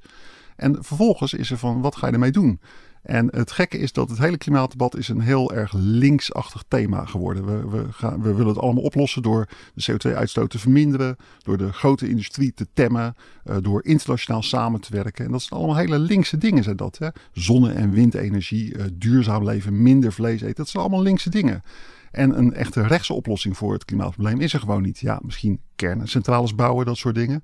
En 0.57 0.85
vervolgens 0.85 1.33
is 1.35 1.51
er 1.51 1.59
van, 1.59 1.81
wat 1.81 1.97
ga 1.97 2.07
je 2.07 2.13
ermee 2.13 2.31
doen? 2.31 2.61
En 3.03 3.29
het 3.31 3.53
gekke 3.53 3.79
is 3.79 3.93
dat 3.93 4.09
het 4.09 4.19
hele 4.19 4.37
klimaatdebat 4.37 4.97
is 4.97 5.09
een 5.09 5.21
heel 5.21 5.53
erg 5.53 5.73
linksachtig 5.77 6.65
thema 6.69 7.05
geworden. 7.05 7.45
We, 7.45 7.69
we, 7.69 7.93
gaan, 7.93 8.23
we 8.23 8.35
willen 8.35 8.53
het 8.53 8.59
allemaal 8.59 8.83
oplossen 8.83 9.23
door 9.23 9.49
de 9.75 9.93
CO2-uitstoot 9.93 10.51
te 10.51 10.59
verminderen, 10.59 11.17
door 11.39 11.57
de 11.57 11.73
grote 11.73 12.09
industrie 12.09 12.55
te 12.55 12.67
temmen, 12.75 13.15
eh, 13.45 13.57
door 13.61 13.85
internationaal 13.85 14.43
samen 14.43 14.81
te 14.81 14.93
werken. 14.93 15.25
En 15.25 15.31
dat 15.31 15.43
zijn 15.43 15.61
allemaal 15.61 15.77
hele 15.77 15.99
linkse 15.99 16.39
dingen, 16.39 16.63
zijn 16.63 16.77
dat. 16.77 16.99
Hè? 16.99 17.09
Zonne- 17.33 17.73
en 17.73 17.91
windenergie, 17.91 18.77
eh, 18.77 18.85
duurzaam 18.93 19.45
leven, 19.45 19.83
minder 19.83 20.13
vlees 20.13 20.41
eten, 20.41 20.55
dat 20.55 20.69
zijn 20.69 20.83
allemaal 20.83 21.03
linkse 21.03 21.31
dingen. 21.31 21.63
En 22.11 22.39
een 22.39 22.55
echte 22.55 22.87
rechtse 22.87 23.13
oplossing 23.13 23.57
voor 23.57 23.73
het 23.73 23.85
klimaatprobleem 23.85 24.41
is 24.41 24.53
er 24.53 24.61
gewoon 24.61 24.83
niet. 24.83 24.99
Ja, 24.99 25.21
misschien 25.23 25.61
kerncentrales 25.77 26.55
bouwen, 26.55 26.87
dat 26.87 26.97
soort 26.97 27.15
dingen. 27.15 27.43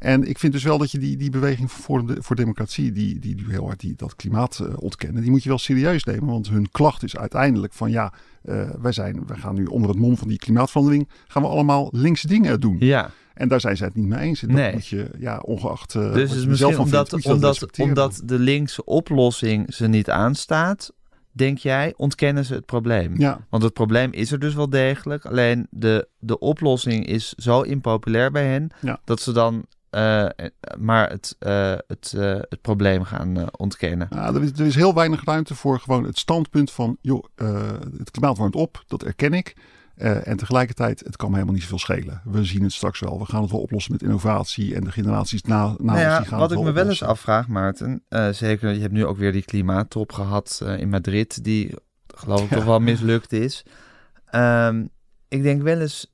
En 0.00 0.28
ik 0.28 0.38
vind 0.38 0.52
dus 0.52 0.62
wel 0.62 0.78
dat 0.78 0.90
je 0.90 0.98
die, 0.98 1.16
die 1.16 1.30
beweging 1.30 1.72
voor, 1.72 2.06
de, 2.06 2.16
voor 2.22 2.36
democratie, 2.36 2.92
die, 2.92 3.18
die, 3.18 3.34
die 3.34 3.46
heel 3.48 3.64
hard 3.66 3.80
die, 3.80 3.94
dat 3.96 4.16
klimaat 4.16 4.58
eh, 4.58 4.72
ontkennen, 4.76 5.22
die 5.22 5.30
moet 5.30 5.42
je 5.42 5.48
wel 5.48 5.58
serieus 5.58 6.04
nemen. 6.04 6.26
Want 6.26 6.48
hun 6.48 6.70
klacht 6.70 7.02
is 7.02 7.16
uiteindelijk 7.16 7.72
van 7.72 7.90
ja, 7.90 8.12
eh, 8.42 8.70
wij, 8.80 8.92
zijn, 8.92 9.22
wij 9.26 9.36
gaan 9.36 9.54
nu 9.54 9.64
onder 9.64 9.90
het 9.90 9.98
mom 9.98 10.16
van 10.16 10.28
die 10.28 10.38
klimaatverandering, 10.38 11.08
gaan 11.28 11.42
we 11.42 11.48
allemaal 11.48 11.88
linkse 11.92 12.26
dingen 12.26 12.60
doen. 12.60 12.76
Ja, 12.78 13.10
En 13.34 13.48
daar 13.48 13.60
zijn 13.60 13.76
zij 13.76 13.86
het 13.86 13.96
niet 13.96 14.06
mee 14.06 14.18
eens. 14.18 14.42
En 14.42 14.48
dat 14.48 14.56
Nee. 14.56 14.72
moet 14.72 14.86
je, 14.86 15.10
ja, 15.18 15.38
ongeacht 15.38 15.94
uh, 15.94 16.12
dus 16.12 16.34
is 16.34 16.46
misschien 16.46 16.78
omdat, 16.78 17.12
omdat, 17.26 17.78
omdat 17.78 18.22
de 18.24 18.38
linkse 18.38 18.84
oplossing 18.84 19.74
ze 19.74 19.86
niet 19.86 20.10
aanstaat, 20.10 20.92
denk 21.32 21.58
jij, 21.58 21.94
ontkennen 21.96 22.44
ze 22.44 22.54
het 22.54 22.66
probleem. 22.66 23.18
Ja, 23.18 23.46
Want 23.50 23.62
het 23.62 23.72
probleem 23.72 24.12
is 24.12 24.32
er 24.32 24.38
dus 24.38 24.54
wel 24.54 24.70
degelijk. 24.70 25.26
Alleen 25.26 25.66
de, 25.70 26.08
de 26.18 26.38
oplossing 26.38 27.06
is 27.06 27.32
zo 27.36 27.60
impopulair 27.60 28.30
bij 28.30 28.46
hen 28.46 28.70
Ja. 28.80 29.00
dat 29.04 29.20
ze 29.20 29.32
dan 29.32 29.64
eh, 29.90 30.26
maar 30.78 31.10
het, 31.10 31.36
eh, 31.38 31.74
het, 31.86 32.12
eh, 32.16 32.34
het 32.48 32.60
probleem 32.60 33.04
gaan 33.04 33.36
eh, 33.36 33.46
ontkennen. 33.56 34.06
Nou, 34.10 34.36
er, 34.36 34.42
is, 34.42 34.50
er 34.52 34.66
is 34.66 34.74
heel 34.74 34.94
weinig 34.94 35.24
ruimte 35.24 35.54
voor 35.54 35.80
gewoon 35.80 36.04
het 36.04 36.18
standpunt 36.18 36.70
van, 36.70 36.96
joh, 37.00 37.24
het 37.98 38.10
klimaat 38.10 38.38
warmt 38.38 38.54
op, 38.54 38.84
dat 38.86 39.02
erken 39.02 39.32
ik. 39.32 39.56
En 40.24 40.36
tegelijkertijd, 40.36 41.00
het 41.00 41.16
kan 41.16 41.28
me 41.28 41.34
helemaal 41.34 41.54
niet 41.54 41.62
zoveel 41.62 41.78
schelen. 41.78 42.22
We 42.24 42.44
zien 42.44 42.62
het 42.62 42.72
straks 42.72 43.00
wel. 43.00 43.18
We 43.18 43.24
gaan 43.24 43.42
het 43.42 43.50
wel 43.50 43.60
oplossen 43.60 43.92
met 43.92 44.02
innovatie. 44.02 44.74
En 44.74 44.84
de 44.84 44.92
generaties 44.92 45.42
na, 45.42 45.66
na 45.66 45.76
nou 45.78 45.98
ja, 45.98 46.08
ons, 46.08 46.18
die 46.18 46.28
gaan 46.28 46.38
Wat 46.38 46.52
ik 46.52 46.60
me 46.60 46.72
wel 46.72 46.88
eens 46.88 47.02
afvraag, 47.02 47.48
Maarten. 47.48 48.02
Zeker, 48.30 48.72
je 48.72 48.80
hebt 48.80 48.92
nu 48.92 49.06
ook 49.06 49.16
weer 49.16 49.32
die 49.32 49.44
klimaattop 49.44 50.12
gehad 50.12 50.62
in 50.76 50.88
Madrid. 50.88 51.44
Die 51.44 51.74
geloof 52.06 52.42
ik 52.42 52.50
ja. 52.50 52.56
toch 52.56 52.64
wel 52.64 52.80
mislukt 52.80 53.32
is. 53.32 53.64
Um, 54.34 54.90
ik 55.28 55.42
denk 55.42 55.62
wel 55.62 55.80
eens 55.80 56.12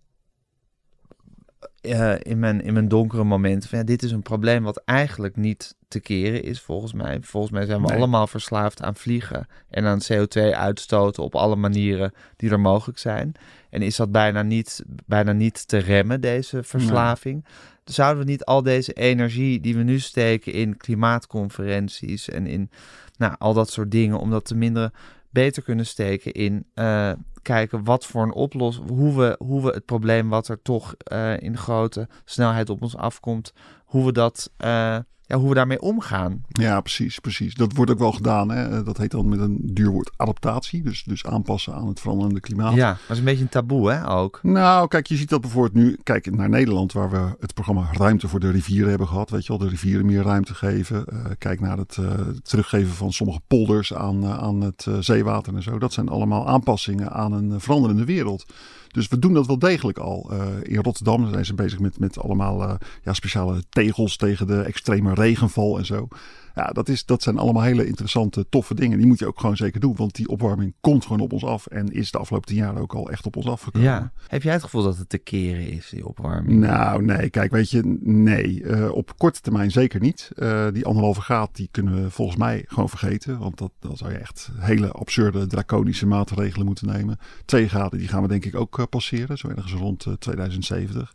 uh, 1.87 2.15
in, 2.19 2.39
mijn, 2.39 2.63
in 2.63 2.73
mijn 2.73 2.89
donkere 2.89 3.25
momenten 3.25 3.69
van 3.69 3.79
ja, 3.79 3.85
dit 3.85 4.03
is 4.03 4.11
een 4.11 4.23
probleem 4.23 4.63
wat 4.63 4.83
eigenlijk 4.85 5.37
niet 5.37 5.75
te 5.89 6.01
keren 6.01 6.43
is 6.43 6.61
volgens 6.61 6.93
mij. 6.93 7.19
Volgens 7.21 7.53
mij 7.53 7.67
zijn 7.67 7.81
we 7.81 7.87
Nee. 7.87 7.97
allemaal 7.97 8.27
verslaafd 8.27 8.83
aan 8.83 8.97
vliegen 8.97 9.47
en 9.71 9.85
aan 9.85 10.01
CO2 10.13 10.41
uitstoten 10.55 11.23
op 11.23 11.35
alle 11.35 11.57
manieren 11.57 12.13
die 12.37 12.51
er 12.51 12.61
mogelijk 12.61 12.99
zijn. 12.99 13.33
En 13.71 13.83
is 13.83 13.97
dat 13.97 14.13
bijna 14.13 14.43
niet, 14.43 14.85
bijna 15.07 15.33
niet 15.33 15.69
te 15.69 15.79
remmen, 15.79 16.21
deze 16.21 16.63
verslaving? 16.63 17.45
Zouden 17.85 18.25
we 18.25 18.31
niet 18.31 18.45
al 18.45 18.63
deze 18.63 18.93
energie 18.93 19.61
die 19.61 19.77
we 19.77 19.83
nu 19.83 19.99
steken 19.99 20.53
in 20.53 20.77
klimaatconferenties 20.77 22.29
en 22.29 22.47
in 22.47 22.71
nou, 23.17 23.35
al 23.39 23.55
dat 23.55 23.71
soort 23.71 23.91
dingen, 23.91 24.19
om 24.19 24.31
dat 24.31 24.45
te 24.45 24.55
minderen, 24.57 24.93
beter 25.31 25.63
kunnen 25.63 25.87
steken 25.87 26.33
in 26.33 26.67
uh, 26.75 27.13
kijken 27.47 27.85
wat 27.85 28.07
voor 28.07 28.23
een 28.23 28.33
oplossing, 28.33 28.89
hoe 28.89 29.17
we, 29.17 29.37
hoe 29.39 29.63
we 29.63 29.71
het 29.71 29.85
probleem 29.85 30.29
wat 30.29 30.49
er 30.49 30.63
toch 30.63 30.95
uh, 31.13 31.41
in 31.41 31.57
grote 31.57 32.09
snelheid 32.25 32.71
op 32.71 32.83
ons 32.83 32.97
afkomt, 32.97 33.53
hoe 33.85 34.05
we 34.05 34.13
dat, 34.13 34.53
uh, 34.65 34.99
ja, 35.27 35.37
hoe 35.37 35.49
we 35.49 35.55
daarmee 35.55 35.81
omgaan. 35.81 36.45
Ja, 36.49 36.81
precies, 36.81 37.19
precies. 37.19 37.55
Dat 37.55 37.73
wordt 37.73 37.91
ook 37.91 37.99
wel 37.99 38.13
gedaan. 38.13 38.51
Hè? 38.51 38.83
Dat 38.83 38.97
heet 38.97 39.11
dan 39.11 39.29
met 39.29 39.41
een 39.41 39.59
duur 39.63 39.91
woord 39.91 40.11
adaptatie. 40.17 40.83
Dus, 40.83 41.05
dus 41.05 41.25
aanpassen 41.25 41.75
aan 41.75 41.89
het 41.89 42.01
veranderende 42.01 42.41
klimaat. 42.41 42.75
Ja, 42.75 42.87
maar 42.87 43.11
is 43.11 43.19
een 43.19 43.25
beetje 43.25 43.43
een 43.43 43.49
taboe, 43.49 43.93
hè, 43.93 44.11
ook. 44.11 44.41
Nou, 44.43 44.89
kijk, 44.89 45.07
je 45.07 45.17
ziet 45.17 45.29
dat 45.29 45.41
bijvoorbeeld 45.41 45.75
nu. 45.75 45.99
Kijk 46.03 46.37
naar 46.37 46.49
Nederland, 46.49 46.93
waar 46.93 47.11
we 47.11 47.37
het 47.41 47.55
programma 47.55 47.89
Ruimte 47.93 48.29
voor 48.29 48.41
de 48.41 48.51
Rivieren 48.51 48.89
hebben 48.89 49.09
gehad. 49.09 49.31
Weet 49.31 49.47
je 49.47 49.49
wel, 49.49 49.59
de 49.59 49.69
rivieren 49.69 50.07
meer 50.07 50.23
ruimte 50.23 50.55
geven. 50.55 51.05
Uh, 51.13 51.25
kijk 51.39 51.61
naar 51.61 51.79
het 51.79 51.97
uh, 52.01 52.11
teruggeven 52.43 52.95
van 52.95 53.13
sommige 53.13 53.41
polders 53.47 53.95
aan, 53.95 54.25
uh, 54.25 54.39
aan 54.39 54.61
het 54.61 54.87
zeewater 55.01 55.55
en 55.55 55.63
zo. 55.63 55.79
Dat 55.79 55.93
zijn 55.93 56.09
allemaal 56.09 56.49
aanpassingen 56.49 57.13
aan 57.13 57.33
een 57.33 57.61
veranderende 57.61 58.05
wereld. 58.05 58.47
Dus 58.97 59.09
we 59.09 59.19
doen 59.19 59.35
dat 59.35 59.47
wel 59.47 59.59
degelijk 59.59 59.99
al. 59.99 60.33
in 60.63 60.83
Rotterdam 60.83 61.29
zijn 61.31 61.45
ze 61.45 61.55
bezig 61.55 61.79
met, 61.79 61.99
met 61.99 62.19
allemaal 62.19 62.79
ja, 63.03 63.13
speciale 63.13 63.63
tegels 63.69 64.17
tegen 64.17 64.47
de 64.47 64.61
extreme 64.61 65.15
regenval 65.15 65.79
en 65.79 65.87
zo. 65.87 66.09
Ja, 66.57 66.65
dat, 66.65 66.89
is, 66.89 67.05
dat 67.05 67.23
zijn 67.23 67.39
allemaal 67.39 67.63
hele 67.63 67.87
interessante, 67.87 68.47
toffe 68.49 68.75
dingen. 68.75 68.99
Die 68.99 69.07
moet 69.07 69.19
je 69.19 69.27
ook 69.27 69.41
gewoon 69.41 69.57
zeker 69.57 69.81
doen. 69.81 69.97
Want 69.97 70.15
die 70.15 70.29
opwarming 70.29 70.75
komt 70.81 71.03
gewoon 71.03 71.21
op 71.21 71.33
ons 71.33 71.45
af. 71.45 71.67
En 71.67 71.93
is 71.93 72.11
de 72.11 72.19
afgelopen 72.19 72.49
tien 72.49 72.57
jaar 72.57 72.79
ook 72.79 72.95
al 72.95 73.11
echt 73.11 73.27
op 73.27 73.37
ons 73.37 73.47
afgekomen. 73.47 73.89
Ja. 73.89 74.13
Heb 74.27 74.43
jij 74.43 74.53
het 74.53 74.63
gevoel 74.63 74.83
dat 74.83 74.99
het 74.99 75.09
te 75.09 75.19
keren 75.19 75.71
is, 75.71 75.89
die 75.89 76.07
opwarming? 76.07 76.61
Nou, 76.61 77.05
nee. 77.05 77.31
Kijk, 77.31 77.51
weet 77.51 77.71
je, 77.71 77.99
nee. 78.01 78.63
Uh, 78.63 78.91
op 78.91 79.19
korte 79.19 79.41
termijn 79.41 79.71
zeker 79.71 80.01
niet. 80.01 80.31
Uh, 80.37 80.67
die 80.73 80.85
anderhalve 80.85 81.21
graad, 81.21 81.57
die 81.57 81.69
kunnen 81.71 82.03
we 82.03 82.11
volgens 82.11 82.39
mij 82.39 82.65
gewoon 82.67 82.89
vergeten. 82.89 83.39
Want 83.39 83.59
dat, 83.59 83.73
dan 83.81 83.97
zou 83.97 84.13
je 84.13 84.19
echt 84.19 84.51
hele 84.59 84.93
absurde, 84.93 85.47
draconische 85.47 86.07
maatregelen 86.07 86.67
moeten 86.67 86.87
nemen. 86.87 87.19
Twee 87.45 87.69
graden, 87.69 87.99
die 87.99 88.09
gaan 88.09 88.23
we 88.23 88.29
denk 88.29 88.45
ik 88.45 88.55
ook 88.55 88.79
uh, 88.79 88.85
passeren. 88.91 89.39
Zo 89.39 89.49
ergens 89.49 89.73
rond 89.73 90.07
2070. 90.19 91.13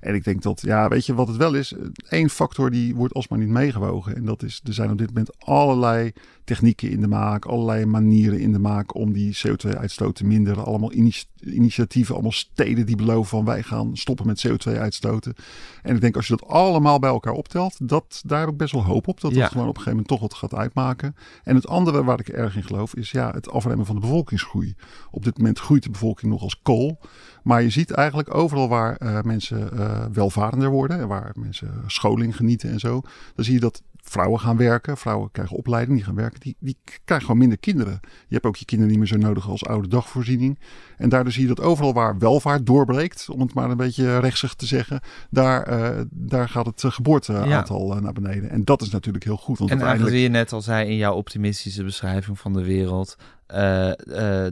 En 0.00 0.14
ik 0.14 0.24
denk 0.24 0.42
dat, 0.42 0.60
ja, 0.60 0.88
weet 0.88 1.06
je 1.06 1.14
wat 1.14 1.28
het 1.28 1.36
wel 1.36 1.54
is? 1.54 1.74
Eén 2.08 2.30
factor 2.30 2.70
die 2.70 2.94
wordt 2.94 3.14
alsmaar 3.14 3.38
niet 3.38 3.48
meegewogen. 3.48 4.16
En 4.16 4.24
dat 4.24 4.42
is, 4.42 4.60
er 4.64 4.74
zijn 4.74 4.90
op 4.90 4.98
dit 4.98 5.08
moment 5.08 5.30
allerlei 5.38 6.12
technieken 6.46 6.90
in 6.90 7.00
de 7.00 7.08
maak, 7.08 7.44
allerlei 7.44 7.86
manieren 7.86 8.40
in 8.40 8.52
de 8.52 8.58
maak 8.58 8.94
om 8.94 9.12
die 9.12 9.38
CO2-uitstoot 9.46 10.14
te 10.14 10.24
minderen. 10.24 10.64
Allemaal 10.64 10.92
initiatieven, 11.40 12.14
allemaal 12.14 12.32
steden 12.32 12.86
die 12.86 12.96
beloven 12.96 13.28
van 13.28 13.44
wij 13.44 13.62
gaan 13.62 13.96
stoppen 13.96 14.26
met 14.26 14.46
CO2-uitstoten. 14.46 15.34
En 15.82 15.94
ik 15.94 16.00
denk 16.00 16.16
als 16.16 16.26
je 16.26 16.36
dat 16.36 16.48
allemaal 16.48 16.98
bij 16.98 17.10
elkaar 17.10 17.32
optelt, 17.32 17.88
dat, 17.88 18.22
daar 18.26 18.40
heb 18.40 18.48
ik 18.48 18.56
best 18.56 18.72
wel 18.72 18.84
hoop 18.84 19.08
op. 19.08 19.20
Dat 19.20 19.34
dat 19.34 19.48
gewoon 19.48 19.68
op 19.68 19.76
een 19.76 19.82
gegeven 19.82 19.90
moment 19.90 20.08
toch 20.08 20.20
wat 20.20 20.34
gaat 20.34 20.54
uitmaken. 20.54 21.16
En 21.44 21.54
het 21.54 21.68
andere 21.68 22.04
waar 22.04 22.20
ik 22.20 22.28
erg 22.28 22.56
in 22.56 22.64
geloof 22.64 22.94
is 22.94 23.10
ja, 23.10 23.30
het 23.30 23.50
afremmen 23.50 23.86
van 23.86 23.94
de 23.94 24.00
bevolkingsgroei. 24.00 24.74
Op 25.10 25.24
dit 25.24 25.38
moment 25.38 25.58
groeit 25.58 25.82
de 25.82 25.90
bevolking 25.90 26.32
nog 26.32 26.42
als 26.42 26.62
kool. 26.62 26.98
Maar 27.42 27.62
je 27.62 27.70
ziet 27.70 27.90
eigenlijk 27.90 28.34
overal 28.34 28.68
waar 28.68 29.00
uh, 29.02 29.20
mensen 29.22 29.70
uh, 29.74 30.04
welvarender 30.12 30.70
worden 30.70 31.00
en 31.00 31.08
waar 31.08 31.32
mensen 31.34 31.82
scholing 31.86 32.36
genieten 32.36 32.70
en 32.70 32.78
zo, 32.78 33.00
dan 33.34 33.44
zie 33.44 33.54
je 33.54 33.60
dat 33.60 33.82
vrouwen 34.08 34.40
gaan 34.40 34.56
werken. 34.56 34.96
Vrouwen 34.96 35.30
krijgen 35.30 35.56
opleiding, 35.56 35.96
die 35.96 36.06
gaan 36.06 36.14
werken. 36.14 36.40
Die, 36.40 36.56
die 36.58 36.76
krijgen 37.04 37.26
gewoon 37.26 37.40
minder 37.40 37.58
kinderen. 37.58 38.00
Je 38.02 38.34
hebt 38.34 38.46
ook 38.46 38.56
je 38.56 38.64
kinderen 38.64 38.92
niet 38.92 39.00
meer 39.02 39.20
zo 39.20 39.26
nodig 39.26 39.48
als 39.48 39.64
oude 39.64 39.88
dagvoorziening. 39.88 40.58
En 40.96 41.08
daardoor 41.08 41.32
zie 41.32 41.42
je 41.42 41.54
dat 41.54 41.60
overal 41.60 41.92
waar 41.92 42.18
welvaart 42.18 42.66
doorbreekt, 42.66 43.28
om 43.28 43.40
het 43.40 43.54
maar 43.54 43.70
een 43.70 43.76
beetje 43.76 44.18
rechtsig 44.18 44.54
te 44.54 44.66
zeggen, 44.66 45.00
daar, 45.30 45.72
uh, 45.72 46.00
daar 46.10 46.48
gaat 46.48 46.66
het 46.66 46.82
geboorteaantal 46.86 47.94
ja. 47.94 48.00
naar 48.00 48.12
beneden. 48.12 48.50
En 48.50 48.64
dat 48.64 48.82
is 48.82 48.90
natuurlijk 48.90 49.24
heel 49.24 49.36
goed. 49.36 49.58
Want 49.58 49.70
en 49.70 49.76
uiteindelijk... 49.76 50.14
zie 50.14 50.24
je 50.24 50.30
net 50.30 50.52
al 50.52 50.62
zei 50.62 50.88
in 50.88 50.96
jouw 50.96 51.14
optimistische 51.14 51.84
beschrijving 51.84 52.38
van 52.38 52.52
de 52.52 52.64
wereld, 52.64 53.16
uh, 53.54 53.86
uh, 53.86 53.92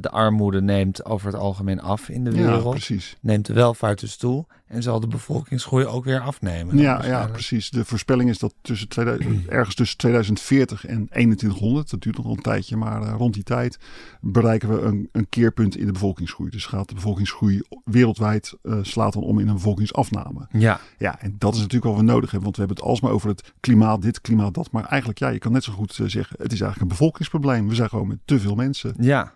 de 0.00 0.10
armoede 0.10 0.62
neemt 0.62 1.04
over 1.04 1.26
het 1.26 1.36
algemeen 1.36 1.80
af 1.80 2.08
in 2.08 2.24
de 2.24 2.30
wereld. 2.30 2.64
Ja, 2.64 2.70
precies. 2.70 3.16
Neemt 3.20 3.46
de 3.46 3.52
welvaart 3.52 4.00
dus 4.00 4.16
toe. 4.16 4.46
En 4.66 4.82
zal 4.82 5.00
de 5.00 5.06
bevolkingsgroei 5.06 5.86
ook 5.86 6.04
weer 6.04 6.20
afnemen. 6.20 6.78
Ja, 6.78 7.06
ja, 7.06 7.26
precies. 7.26 7.70
De 7.70 7.84
voorspelling 7.84 8.30
is 8.30 8.38
dat 8.38 8.54
tussen 8.60 8.88
2000, 8.88 9.48
ergens 9.48 9.74
tussen 9.74 9.98
2040 9.98 10.86
en 10.86 11.06
2100, 11.08 11.90
dat 11.90 12.02
duurt 12.02 12.16
nog 12.16 12.26
een 12.26 12.42
tijdje, 12.42 12.76
maar 12.76 13.02
uh, 13.02 13.14
rond 13.16 13.34
die 13.34 13.42
tijd 13.42 13.78
bereiken 14.20 14.68
we 14.68 14.80
een, 14.80 15.08
een, 15.12 15.28
keerpunt 15.28 15.76
in 15.76 15.86
de 15.86 15.92
bevolkingsgroei. 15.92 16.50
Dus 16.50 16.66
gaat 16.66 16.88
de 16.88 16.94
bevolkingsgroei 16.94 17.62
wereldwijd 17.84 18.54
slaat 18.82 19.12
dan 19.12 19.22
om 19.22 19.38
in 19.38 19.48
een 19.48 19.54
bevolkingsafname. 19.54 20.46
Ja. 20.50 20.80
Ja, 20.98 21.20
en 21.20 21.34
dat 21.38 21.54
is 21.54 21.60
natuurlijk 21.60 21.84
wat 21.84 21.96
we 21.96 22.02
nodig 22.02 22.30
hebben, 22.30 22.42
want 22.42 22.56
we 22.56 22.62
hebben 22.62 22.76
het 22.76 22.86
alsmaar 22.86 23.12
over 23.12 23.28
het 23.28 23.52
klimaat 23.60 24.02
dit, 24.02 24.20
klimaat 24.20 24.54
dat. 24.54 24.70
Maar 24.70 24.84
eigenlijk, 24.84 25.18
ja, 25.18 25.28
je 25.28 25.38
kan 25.38 25.52
net 25.52 25.64
zo 25.64 25.72
goed 25.72 25.92
zeggen, 25.92 26.36
het 26.42 26.52
is 26.52 26.60
eigenlijk 26.60 26.80
een 26.80 26.98
bevolkingsprobleem. 26.98 27.68
We 27.68 27.74
zijn 27.74 27.88
gewoon 27.88 28.08
met 28.08 28.18
te 28.24 28.40
veel 28.40 28.54
mensen. 28.54 28.83
Ja, 28.98 29.34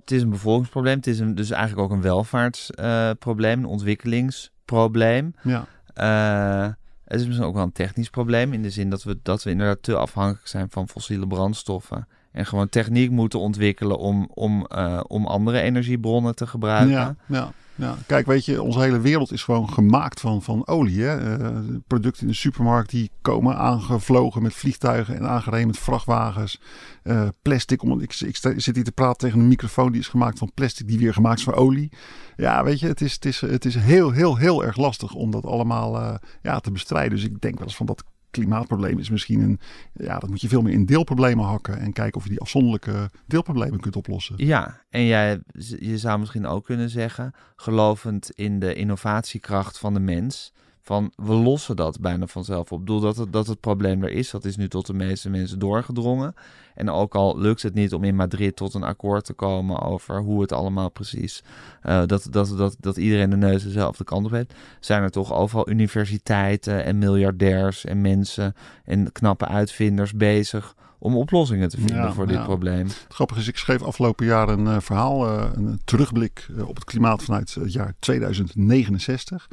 het 0.00 0.10
is 0.10 0.22
een 0.22 0.30
bevolkingsprobleem. 0.30 0.96
Het 0.96 1.06
is 1.06 1.18
een, 1.18 1.34
dus 1.34 1.50
eigenlijk 1.50 1.82
ook 1.82 1.96
een 1.96 2.02
welvaartsprobleem, 2.02 3.58
een 3.58 3.64
ontwikkelingsprobleem. 3.64 5.34
Ja. 5.42 5.66
Uh, 5.96 6.72
het 7.04 7.20
is 7.20 7.26
misschien 7.26 7.46
ook 7.46 7.54
wel 7.54 7.62
een 7.62 7.72
technisch 7.72 8.10
probleem 8.10 8.52
in 8.52 8.62
de 8.62 8.70
zin 8.70 8.90
dat 8.90 9.02
we, 9.02 9.18
dat 9.22 9.42
we 9.42 9.50
inderdaad 9.50 9.82
te 9.82 9.96
afhankelijk 9.96 10.48
zijn 10.48 10.66
van 10.70 10.88
fossiele 10.88 11.26
brandstoffen. 11.26 12.08
En 12.32 12.46
gewoon 12.46 12.68
techniek 12.68 13.10
moeten 13.10 13.40
ontwikkelen 13.40 13.98
om, 13.98 14.30
om, 14.34 14.66
uh, 14.76 15.00
om 15.06 15.26
andere 15.26 15.60
energiebronnen 15.60 16.34
te 16.34 16.46
gebruiken. 16.46 16.90
Ja, 16.90 17.16
ja. 17.26 17.52
Ja, 17.76 17.96
kijk, 18.06 18.26
weet 18.26 18.44
je, 18.44 18.62
onze 18.62 18.80
hele 18.80 19.00
wereld 19.00 19.32
is 19.32 19.42
gewoon 19.42 19.68
gemaakt 19.68 20.20
van, 20.20 20.42
van 20.42 20.66
olie. 20.66 20.96
Uh, 20.96 21.58
producten 21.86 22.22
in 22.22 22.28
de 22.28 22.34
supermarkt 22.34 22.90
die 22.90 23.10
komen 23.22 23.56
aangevlogen 23.56 24.42
met 24.42 24.54
vliegtuigen 24.54 25.16
en 25.16 25.28
aangereden 25.28 25.66
met 25.66 25.78
vrachtwagens. 25.78 26.60
Uh, 27.04 27.28
plastic, 27.42 27.82
om, 27.82 28.00
ik, 28.00 28.20
ik, 28.20 28.36
zit 28.36 28.74
hier 28.74 28.84
te 28.84 28.92
praten 28.92 29.18
tegen 29.18 29.40
een 29.40 29.48
microfoon 29.48 29.92
die 29.92 30.00
is 30.00 30.08
gemaakt 30.08 30.38
van 30.38 30.50
plastic 30.54 30.88
die 30.88 30.98
weer 30.98 31.12
gemaakt 31.12 31.38
is 31.38 31.44
van 31.44 31.54
olie. 31.54 31.92
Ja, 32.36 32.64
weet 32.64 32.80
je, 32.80 32.86
het 32.86 33.00
is, 33.00 33.12
het 33.12 33.24
is, 33.24 33.40
het 33.40 33.64
is 33.64 33.74
heel, 33.74 34.10
heel, 34.10 34.36
heel 34.36 34.64
erg 34.64 34.76
lastig 34.76 35.14
om 35.14 35.30
dat 35.30 35.44
allemaal 35.44 36.00
uh, 36.00 36.14
ja, 36.42 36.60
te 36.60 36.70
bestrijden. 36.70 37.16
Dus 37.16 37.24
ik 37.24 37.40
denk 37.40 37.54
wel 37.58 37.66
eens 37.66 37.76
van 37.76 37.86
dat 37.86 38.04
klimaatprobleem 38.40 38.98
is 38.98 39.10
misschien 39.10 39.40
een. 39.40 39.60
Ja, 39.92 40.18
dat 40.18 40.30
moet 40.30 40.40
je 40.40 40.48
veel 40.48 40.62
meer 40.62 40.72
in 40.72 40.86
deelproblemen 40.86 41.44
hakken. 41.44 41.78
En 41.78 41.92
kijken 41.92 42.16
of 42.16 42.22
je 42.22 42.30
die 42.30 42.40
afzonderlijke 42.40 43.10
deelproblemen 43.26 43.80
kunt 43.80 43.96
oplossen. 43.96 44.34
Ja, 44.38 44.80
en 44.90 45.04
jij, 45.04 45.40
je 45.78 45.98
zou 45.98 46.18
misschien 46.18 46.46
ook 46.46 46.64
kunnen 46.64 46.90
zeggen, 46.90 47.32
gelovend 47.56 48.30
in 48.30 48.58
de 48.58 48.74
innovatiekracht 48.74 49.78
van 49.78 49.94
de 49.94 50.00
mens. 50.00 50.52
Van 50.86 51.12
we 51.16 51.32
lossen 51.32 51.76
dat 51.76 52.00
bijna 52.00 52.26
vanzelf 52.26 52.72
op. 52.72 52.78
Ik 52.78 52.84
bedoel 52.84 53.00
dat 53.00 53.16
het, 53.16 53.32
dat 53.32 53.46
het 53.46 53.60
probleem 53.60 54.02
er 54.02 54.10
is. 54.10 54.30
Dat 54.30 54.44
is 54.44 54.56
nu 54.56 54.68
tot 54.68 54.86
de 54.86 54.92
meeste 54.92 55.30
mensen 55.30 55.58
doorgedrongen. 55.58 56.34
En 56.74 56.90
ook 56.90 57.14
al 57.14 57.38
lukt 57.38 57.62
het 57.62 57.74
niet 57.74 57.94
om 57.94 58.04
in 58.04 58.16
Madrid 58.16 58.56
tot 58.56 58.74
een 58.74 58.82
akkoord 58.82 59.24
te 59.24 59.32
komen 59.32 59.82
over 59.82 60.18
hoe 60.18 60.40
het 60.40 60.52
allemaal 60.52 60.90
precies. 60.90 61.42
Uh, 61.86 62.02
dat, 62.06 62.26
dat, 62.30 62.54
dat, 62.56 62.76
dat 62.80 62.96
iedereen 62.96 63.30
de 63.30 63.36
neus 63.36 63.62
dezelfde 63.62 64.04
kant 64.04 64.26
op 64.26 64.30
heeft. 64.30 64.54
Zijn 64.80 65.02
er 65.02 65.10
toch 65.10 65.32
overal 65.32 65.68
universiteiten 65.68 66.84
en 66.84 66.98
miljardairs 66.98 67.84
en 67.84 68.00
mensen 68.00 68.54
en 68.84 69.12
knappe 69.12 69.46
uitvinders 69.46 70.12
bezig 70.12 70.74
om 70.98 71.16
oplossingen 71.16 71.68
te 71.68 71.80
vinden 71.80 72.14
voor 72.14 72.26
dit 72.26 72.42
probleem. 72.42 72.86
Het 72.86 73.06
grappige 73.08 73.40
is, 73.40 73.48
ik 73.48 73.56
schreef 73.56 73.82
afgelopen 73.82 74.26
jaar 74.26 74.48
een 74.48 74.66
uh, 74.66 74.76
verhaal, 74.80 75.26
uh, 75.26 75.44
een 75.54 75.80
terugblik 75.84 76.48
op 76.66 76.74
het 76.74 76.84
klimaat 76.84 77.22
vanuit 77.22 77.54
het 77.54 77.72
jaar 77.72 77.94
2069. 77.98 79.48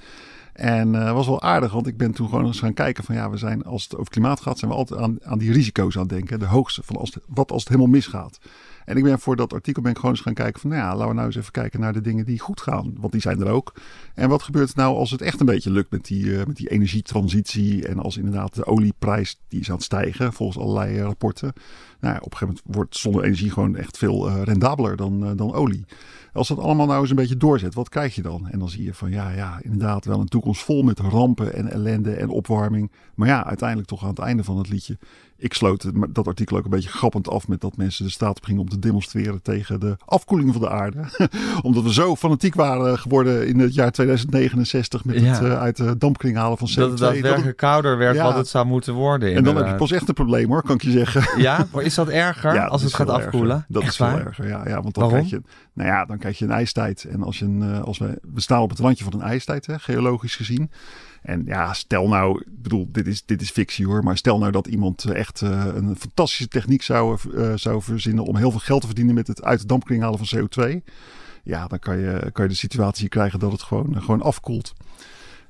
En 0.54 0.94
uh, 0.94 1.12
was 1.12 1.28
wel 1.28 1.42
aardig, 1.42 1.72
want 1.72 1.88
ik 1.88 1.98
ben 1.98 2.12
toen 2.12 2.30
gewoon 2.30 2.46
eens 2.46 2.60
gaan 2.60 2.74
kijken 2.74 3.04
van 3.04 3.16
ja, 3.16 3.30
we 3.30 3.38
zijn 3.38 3.64
als 3.64 3.84
het 3.84 3.98
over 3.98 4.12
klimaat 4.12 4.42
gaat, 4.42 4.60
zijn 4.60 4.72
we 4.72 4.78
altijd 4.78 5.00
aan, 5.00 5.18
aan 5.24 5.38
die 5.38 5.52
risico's 5.52 5.96
aan 5.96 6.02
het 6.02 6.10
denken. 6.10 6.40
De 6.40 6.46
hoogste 6.46 6.82
van 6.84 6.96
als 6.96 7.18
wat 7.28 7.52
als 7.52 7.60
het 7.60 7.70
helemaal 7.70 7.92
misgaat. 7.92 8.40
En 8.86 8.98
ik 8.98 9.04
ben 9.04 9.20
voor 9.20 9.36
dat 9.36 9.54
artikel 9.54 9.82
ben 9.82 9.92
ik 9.92 9.98
gewoon 9.98 10.12
eens 10.12 10.24
gaan 10.24 10.34
kijken 10.34 10.62
van 10.62 10.70
nou 10.70 10.82
ja, 10.82 10.92
laten 10.92 11.08
we 11.08 11.14
nou 11.14 11.26
eens 11.26 11.36
even 11.36 11.52
kijken 11.52 11.80
naar 11.80 11.94
de 11.94 12.02
dingen 12.02 12.26
die 12.26 12.40
goed 12.40 12.62
gaan. 12.62 12.94
Want 12.98 13.12
die 13.12 13.22
zijn 13.22 13.42
er 13.42 13.50
ook. 13.50 13.74
En 14.14 14.30
wat 14.30 14.44
gebeurt 14.44 14.76
nou 14.76 14.96
als 14.96 15.12
het 15.12 15.22
echt 15.22 15.40
een 15.40 15.46
beetje 15.46 15.72
lukt 15.72 15.92
met 15.92 16.06
die, 16.06 16.24
uh, 16.24 16.46
met 16.46 16.56
die 16.56 16.70
energietransitie. 16.70 17.88
En 17.88 18.00
als 18.00 18.18
inderdaad 18.18 18.56
de 18.56 18.66
olieprijs 18.66 19.40
die 19.48 19.60
is 19.60 19.70
aan 19.70 19.76
het 19.76 19.84
stijgen 19.84 20.34
volgens 20.34 20.58
allerlei 20.58 20.96
uh, 20.96 21.02
rapporten. 21.02 21.54
Nou 22.00 22.14
ja, 22.14 22.20
op 22.20 22.32
een 22.32 22.38
gegeven 22.38 22.60
moment 22.64 22.76
wordt 22.76 22.98
zonne-energie 22.98 23.52
gewoon 23.52 23.76
echt 23.76 23.98
veel 23.98 24.44
rendabeler 24.44 24.96
dan, 24.96 25.36
dan 25.36 25.54
olie. 25.54 25.86
Als 26.34 26.48
dat 26.48 26.60
allemaal 26.60 26.86
nou 26.86 27.02
eens 27.02 27.10
een 27.10 27.16
beetje 27.16 27.38
doorzet, 27.38 27.74
wat 27.74 27.90
krijg 27.90 28.16
je 28.16 28.22
dan? 28.22 28.48
En 28.50 28.60
dan 28.60 28.70
zie 28.70 28.84
je 28.84 28.94
van 28.94 29.12
ja, 29.12 29.30
ja, 29.30 29.60
inderdaad 29.62 30.06
wel 30.06 30.20
een 30.20 30.28
toekomst 30.28 30.62
vol 30.62 30.84
met 30.84 31.00
rampen 31.00 31.54
en 31.54 31.72
ellende 31.72 32.14
en 32.14 32.30
opwarming. 32.30 32.92
Maar 33.16 33.28
ja, 33.28 33.46
uiteindelijk 33.46 33.88
toch 33.88 34.04
aan 34.04 34.10
het 34.10 34.20
einde 34.20 34.44
van 34.44 34.58
het 34.58 34.70
liedje 34.70 34.98
ik 35.44 35.54
sloot 35.54 35.92
dat 36.10 36.28
artikel 36.28 36.58
ook 36.58 36.64
een 36.64 36.70
beetje 36.70 36.90
grappend 36.90 37.30
af 37.30 37.48
met 37.48 37.62
dat 37.62 37.78
mensen 37.78 38.06
de 38.06 38.12
staat 38.12 38.38
op 38.38 38.44
gingen 38.44 38.62
om 38.62 38.70
te 38.70 38.80
demonstreren 38.80 39.42
tegen 39.42 39.80
de 39.80 39.98
afkoeling 40.06 40.52
van 40.52 40.62
de 40.62 40.70
aarde. 40.70 41.00
Omdat 41.62 41.84
we 41.84 41.94
zo 41.94 42.16
fanatiek 42.16 42.56
waren 42.56 43.00
geworden 43.00 43.48
in 43.48 43.60
het 43.60 43.74
jaar 43.74 43.92
2069 43.92 45.06
met 45.06 45.16
het 45.16 45.42
uh, 45.42 45.60
uit 45.60 45.78
de 45.78 45.98
dampkring 45.98 46.38
halen 46.38 46.58
van 46.58 46.70
CO2. 46.70 46.74
Dat 46.74 46.90
het 46.90 47.00
daadwerkelijk 47.00 47.58
kouder 47.58 47.98
werd 47.98 48.18
wat 48.18 48.36
het 48.36 48.48
zou 48.48 48.66
moeten 48.66 48.94
worden. 48.94 49.36
En 49.36 49.44
dan 49.44 49.56
heb 49.56 49.68
je 49.68 49.76
pas 49.76 49.92
echt 49.92 50.08
een 50.08 50.14
probleem 50.14 50.48
hoor, 50.48 50.64
kan 50.64 50.76
ik 50.76 50.82
je 50.82 50.92
zeggen. 50.92 51.42
Ja, 51.42 51.68
maar 51.72 51.84
is 51.84 51.96
dat 51.96 52.10
erger 52.28 52.68
als 52.68 52.82
het 52.82 52.94
gaat 52.94 53.10
afkoelen? 53.10 53.66
Dat 53.68 53.84
is 53.84 53.96
veel 53.96 54.08
erger, 54.08 54.48
ja. 54.48 54.68
ja 54.68 54.82
want 54.82 54.96
dan 54.96 55.08
krijg, 55.08 55.30
je, 55.30 55.42
nou 55.74 55.90
ja, 55.90 56.06
dan 56.06 56.18
krijg 56.18 56.40
je 56.40 56.46
een 56.46 56.52
ijstijd. 56.52 57.04
En 57.04 57.24
als, 57.24 57.40
je 57.40 57.46
een, 57.46 57.62
eh, 57.62 57.82
als 57.82 57.98
we, 57.98 58.20
we 58.34 58.42
staan 58.42 58.62
op 58.62 58.70
het 58.70 58.80
randje 58.80 59.04
van 59.04 59.14
een 59.14 59.22
ijstijd, 59.22 59.66
hè, 59.66 59.80
geologisch 59.80 60.36
gezien. 60.36 60.72
En 61.24 61.44
ja, 61.46 61.74
stel 61.74 62.08
nou, 62.08 62.40
ik 62.40 62.62
bedoel, 62.62 62.88
dit 62.92 63.08
is, 63.08 63.26
dit 63.26 63.42
is 63.42 63.50
fictie 63.50 63.86
hoor, 63.86 64.04
maar 64.04 64.18
stel 64.18 64.38
nou 64.38 64.52
dat 64.52 64.68
iemand 64.68 65.04
eh, 65.04 65.20
uh, 65.42 65.66
een 65.74 65.96
fantastische 65.96 66.48
techniek 66.48 66.82
zou, 66.82 67.18
uh, 67.32 67.52
zou 67.56 67.82
verzinnen 67.82 68.24
om 68.24 68.36
heel 68.36 68.52
veel 68.52 68.60
geld 68.60 68.82
te 68.82 68.88
verdienen 68.88 69.16
met 69.16 69.28
het 69.28 69.44
uit 69.44 69.60
de 69.60 69.66
dampkring 69.66 70.02
halen 70.02 70.26
van 70.26 70.40
CO2. 70.40 70.84
Ja, 71.44 71.68
dan 71.68 71.80
kan 71.80 71.98
je, 71.98 72.30
kan 72.32 72.44
je 72.44 72.52
de 72.52 72.58
situatie 72.58 73.10
krijgen 73.10 73.40
dat 73.40 73.52
het 73.52 73.62
gewoon, 73.62 74.02
gewoon 74.02 74.22
afkoelt. 74.22 74.74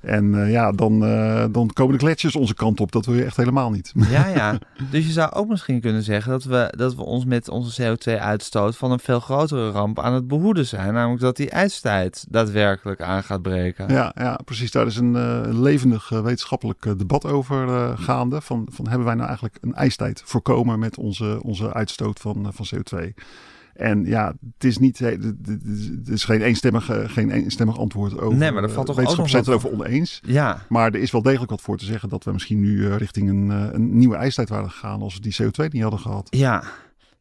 En 0.03 0.33
uh, 0.33 0.51
ja, 0.51 0.71
dan, 0.71 1.03
uh, 1.03 1.45
dan 1.51 1.69
komen 1.73 1.93
de 1.93 1.99
gletsjers 1.99 2.35
onze 2.35 2.53
kant 2.53 2.79
op. 2.79 2.91
Dat 2.91 3.05
wil 3.05 3.15
je 3.15 3.23
echt 3.23 3.37
helemaal 3.37 3.71
niet. 3.71 3.91
Ja, 4.09 4.27
ja. 4.27 4.57
Dus 4.91 5.05
je 5.05 5.11
zou 5.11 5.31
ook 5.31 5.47
misschien 5.47 5.81
kunnen 5.81 6.03
zeggen 6.03 6.31
dat 6.31 6.43
we, 6.43 6.73
dat 6.77 6.95
we 6.95 7.03
ons 7.03 7.25
met 7.25 7.49
onze 7.49 7.81
CO2-uitstoot 7.81 8.77
van 8.77 8.91
een 8.91 8.99
veel 8.99 9.19
grotere 9.19 9.69
ramp 9.69 9.99
aan 9.99 10.13
het 10.13 10.27
behoeden 10.27 10.65
zijn. 10.65 10.93
Namelijk 10.93 11.21
dat 11.21 11.35
die 11.35 11.49
ijstijd 11.49 12.25
daadwerkelijk 12.29 13.01
aan 13.01 13.23
gaat 13.23 13.41
breken. 13.41 13.93
Ja, 13.93 14.11
ja 14.15 14.39
precies. 14.45 14.71
Daar 14.71 14.85
is 14.85 14.97
een 14.97 15.15
uh, 15.15 15.41
levendig 15.49 16.09
wetenschappelijk 16.09 16.97
debat 16.97 17.25
over 17.25 17.97
gaande. 17.97 18.41
Van, 18.41 18.67
van 18.71 18.87
hebben 18.87 19.05
wij 19.05 19.15
nou 19.15 19.27
eigenlijk 19.27 19.57
een 19.61 19.73
ijstijd 19.73 20.21
voorkomen 20.25 20.79
met 20.79 20.97
onze, 20.97 21.39
onze 21.43 21.73
uitstoot 21.73 22.19
van, 22.19 22.51
van 22.53 22.65
CO2? 22.75 23.13
En 23.73 24.05
ja, 24.05 24.33
het 24.53 24.63
is 24.63 24.77
niet, 24.77 24.99
het 24.99 26.09
is 26.09 26.23
geen 26.23 26.41
eenstemmig, 26.41 26.89
geen 27.05 27.31
eenstemmig 27.31 27.77
antwoord 27.77 28.19
over. 28.19 28.37
Nee, 28.37 28.51
maar 28.51 28.61
dat 28.61 28.71
valt 28.71 28.85
toch 28.85 29.17
nog 29.17 29.29
zijn 29.29 29.41
het 29.43 29.47
erover 29.47 29.71
oneens. 29.71 30.19
Ja. 30.25 30.65
Maar 30.69 30.93
er 30.93 30.99
is 30.99 31.11
wel 31.11 31.21
degelijk 31.21 31.51
wat 31.51 31.61
voor 31.61 31.77
te 31.77 31.85
zeggen 31.85 32.09
dat 32.09 32.23
we 32.23 32.31
misschien 32.31 32.59
nu 32.59 32.87
richting 32.87 33.29
een, 33.29 33.49
een 33.49 33.97
nieuwe 33.97 34.15
ijstijd 34.15 34.49
waren 34.49 34.71
gegaan 34.71 35.01
als 35.01 35.13
we 35.13 35.21
die 35.21 35.35
CO2 35.43 35.71
niet 35.71 35.81
hadden 35.81 35.99
gehad. 35.99 36.27
Ja, 36.29 36.63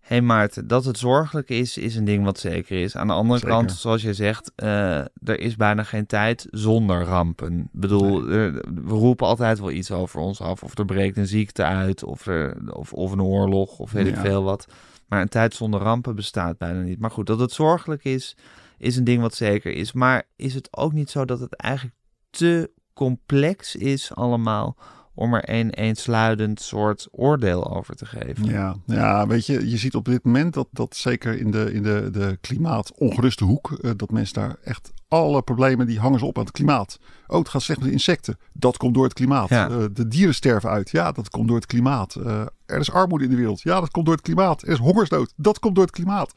hey 0.02 0.21
Maarten, 0.21 0.66
dat 0.66 0.85
het 0.85 0.99
zorgelijk 0.99 1.49
is, 1.49 1.78
is 1.78 1.97
een 1.97 2.04
ding 2.04 2.25
wat 2.25 2.38
zeker 2.38 2.82
is. 2.82 2.97
Aan 2.97 3.06
de 3.06 3.12
andere 3.12 3.40
kant, 3.40 3.73
zoals 3.73 4.02
je 4.02 4.14
zegt, 4.14 4.52
uh, 4.56 4.99
er 4.99 5.40
is 5.40 5.56
bijna 5.56 5.82
geen 5.82 6.06
tijd 6.06 6.47
zonder 6.50 7.02
rampen. 7.02 7.59
Ik 7.59 7.80
bedoel, 7.80 8.25
we 8.25 8.62
roepen 8.87 9.26
altijd 9.26 9.59
wel 9.59 9.71
iets 9.71 9.90
over 9.90 10.21
ons 10.21 10.40
af. 10.40 10.62
Of 10.62 10.78
er 10.78 10.85
breekt 10.85 11.16
een 11.16 11.26
ziekte 11.26 11.62
uit, 11.62 12.04
of, 12.04 12.26
er, 12.26 12.56
of, 12.73 12.92
of 12.92 13.12
een 13.12 13.23
oorlog, 13.23 13.78
of 13.78 13.92
weet 13.92 14.06
ik 14.06 14.16
veel 14.16 14.42
wat. 14.42 14.66
Maar 15.12 15.21
een 15.21 15.28
tijd 15.28 15.54
zonder 15.54 15.81
rampen 15.81 16.14
bestaat 16.14 16.59
bijna 16.59 16.81
niet. 16.81 16.99
Maar 16.99 17.11
goed, 17.11 17.26
dat 17.26 17.38
het 17.38 17.52
zorgelijk 17.52 18.04
is, 18.04 18.37
is 18.78 18.97
een 18.97 19.04
ding 19.04 19.23
wat 19.23 19.35
zeker 19.35 19.73
is. 19.73 19.92
Maar 19.92 20.23
is 20.37 20.54
het 20.54 20.76
ook 20.76 20.92
niet 20.92 21.11
zo 21.11 21.25
dat 21.25 21.40
het 21.40 21.54
eigenlijk 21.54 21.97
te 22.31 22.71
complex 22.92 23.76
is 23.76 24.14
allemaal 24.14 24.76
om 25.14 25.35
er 25.35 25.50
een 25.50 25.71
eensluidend 25.71 26.61
soort 26.61 27.09
oordeel 27.11 27.76
over 27.76 27.95
te 27.95 28.07
geven. 28.07 28.45
Ja, 28.45 28.76
ja 28.87 29.26
weet 29.26 29.47
je, 29.47 29.71
je 29.71 29.76
ziet 29.76 29.95
op 29.95 30.04
dit 30.04 30.25
moment 30.25 30.54
dat, 30.54 30.69
dat 30.71 30.97
zeker 30.97 31.38
in 31.38 31.50
de, 31.50 31.73
in 31.73 31.83
de, 31.83 32.09
de 32.12 32.38
klimaatongeruste 32.40 33.45
hoek, 33.45 33.78
uh, 33.81 33.90
dat 33.97 34.11
mensen 34.11 34.35
daar 34.35 34.57
echt 34.64 34.92
alle 35.09 35.42
problemen 35.42 35.87
die 35.87 35.99
hangen 35.99 36.19
ze 36.19 36.25
op 36.25 36.38
aan 36.38 36.45
het 36.45 36.52
klimaat. 36.52 36.99
Oh, 37.26 37.38
het 37.38 37.49
gaat 37.49 37.62
slecht 37.62 37.81
met 37.81 37.88
de 37.88 37.95
insecten. 37.95 38.38
Dat 38.52 38.76
komt 38.76 38.95
door 38.95 39.04
het 39.04 39.12
klimaat. 39.12 39.49
Ja. 39.49 39.71
Uh, 39.71 39.85
de 39.92 40.09
dieren 40.09 40.35
sterven 40.35 40.71
uit. 40.71 40.90
Ja, 40.90 41.12
dat 41.12 41.31
komt 41.31 41.49
door 41.49 41.57
het 41.57 41.66
klimaat. 41.66 42.16
Uh, 42.19 42.40
er 42.66 42.81
is 42.81 42.90
armoede 42.90 43.25
in 43.25 43.31
de 43.31 43.37
wereld. 43.37 43.61
Ja, 43.61 43.81
dat 43.81 43.90
komt 43.90 44.04
door 44.04 44.14
het 44.14 44.25
klimaat. 44.25 44.62
Er 44.62 44.69
is 44.69 44.78
hongersnood. 44.78 45.33
Dat 45.37 45.59
komt 45.59 45.75
door 45.75 45.85
het 45.85 45.95
klimaat. 45.95 46.33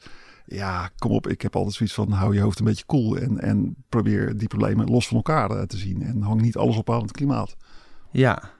Ja, 0.46 0.90
kom 0.98 1.10
op. 1.10 1.26
Ik 1.26 1.42
heb 1.42 1.56
altijd 1.56 1.74
zoiets 1.74 1.94
van 1.94 2.10
hou 2.10 2.34
je 2.34 2.40
hoofd 2.40 2.58
een 2.58 2.64
beetje 2.64 2.84
koel 2.84 3.10
cool 3.10 3.22
en, 3.22 3.40
en 3.40 3.76
probeer 3.88 4.36
die 4.36 4.48
problemen 4.48 4.90
los 4.90 5.08
van 5.08 5.16
elkaar 5.16 5.66
te 5.66 5.76
zien. 5.76 6.02
En 6.02 6.22
hang 6.22 6.40
niet 6.40 6.56
alles 6.56 6.76
op 6.76 6.90
aan 6.90 7.02
het 7.02 7.12
klimaat. 7.12 7.56
Ja, 8.10 8.55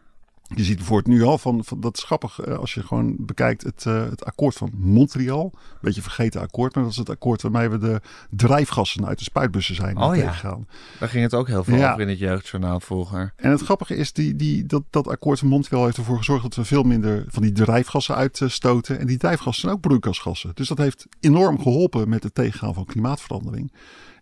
je 0.55 0.65
ziet 0.65 0.76
bijvoorbeeld 0.76 1.17
nu 1.17 1.23
al 1.23 1.38
van, 1.38 1.65
van 1.65 1.81
dat 1.81 1.97
is 1.97 2.03
grappig 2.03 2.41
eh, 2.41 2.59
als 2.59 2.75
je 2.75 2.83
gewoon 2.83 3.17
bekijkt 3.19 3.62
het, 3.62 3.85
uh, 3.88 4.09
het 4.11 4.25
akkoord 4.25 4.55
van 4.55 4.71
Montreal. 4.75 5.50
Een 5.55 5.79
beetje 5.81 6.03
vergeten 6.03 6.41
akkoord, 6.41 6.75
maar 6.75 6.83
dat 6.83 6.93
is 6.93 6.99
het 6.99 7.11
akkoord 7.11 7.43
waarmee 7.43 7.69
we 7.69 7.79
de 7.79 8.00
drijfgassen 8.31 9.07
uit 9.07 9.19
de 9.19 9.25
spuitbussen 9.25 9.75
zijn 9.75 9.97
oh, 9.97 10.17
ja. 10.17 10.59
Daar 10.99 11.09
ging 11.09 11.23
het 11.23 11.35
ook 11.35 11.47
heel 11.47 11.65
veel 11.65 11.88
over 11.88 12.00
in 12.00 12.09
het 12.09 12.19
jeugdjournaal 12.19 12.81
vroeger. 12.81 13.33
En 13.37 13.50
het 13.50 13.61
grappige 13.61 13.97
is, 13.97 14.12
die, 14.12 14.37
die, 14.37 14.67
dat, 14.67 14.83
dat 14.91 15.09
akkoord 15.09 15.38
van 15.38 15.49
Montreal 15.49 15.85
heeft 15.85 15.97
ervoor 15.97 16.19
gezorgd 16.19 16.43
dat 16.43 16.55
we 16.55 16.65
veel 16.65 16.83
minder 16.83 17.25
van 17.29 17.43
die 17.43 17.53
drijfgassen 17.53 18.15
uitstoten. 18.15 18.99
En 18.99 19.07
die 19.07 19.19
drijfgassen 19.19 19.61
zijn 19.62 19.75
ook 19.75 19.81
broeikasgassen. 19.81 20.50
Dus 20.55 20.69
dat 20.69 20.79
heeft 20.79 21.07
enorm 21.21 21.62
geholpen 21.62 22.09
met 22.09 22.23
het 22.23 22.35
tegengaan 22.35 22.75
van 22.75 22.85
klimaatverandering. 22.85 23.73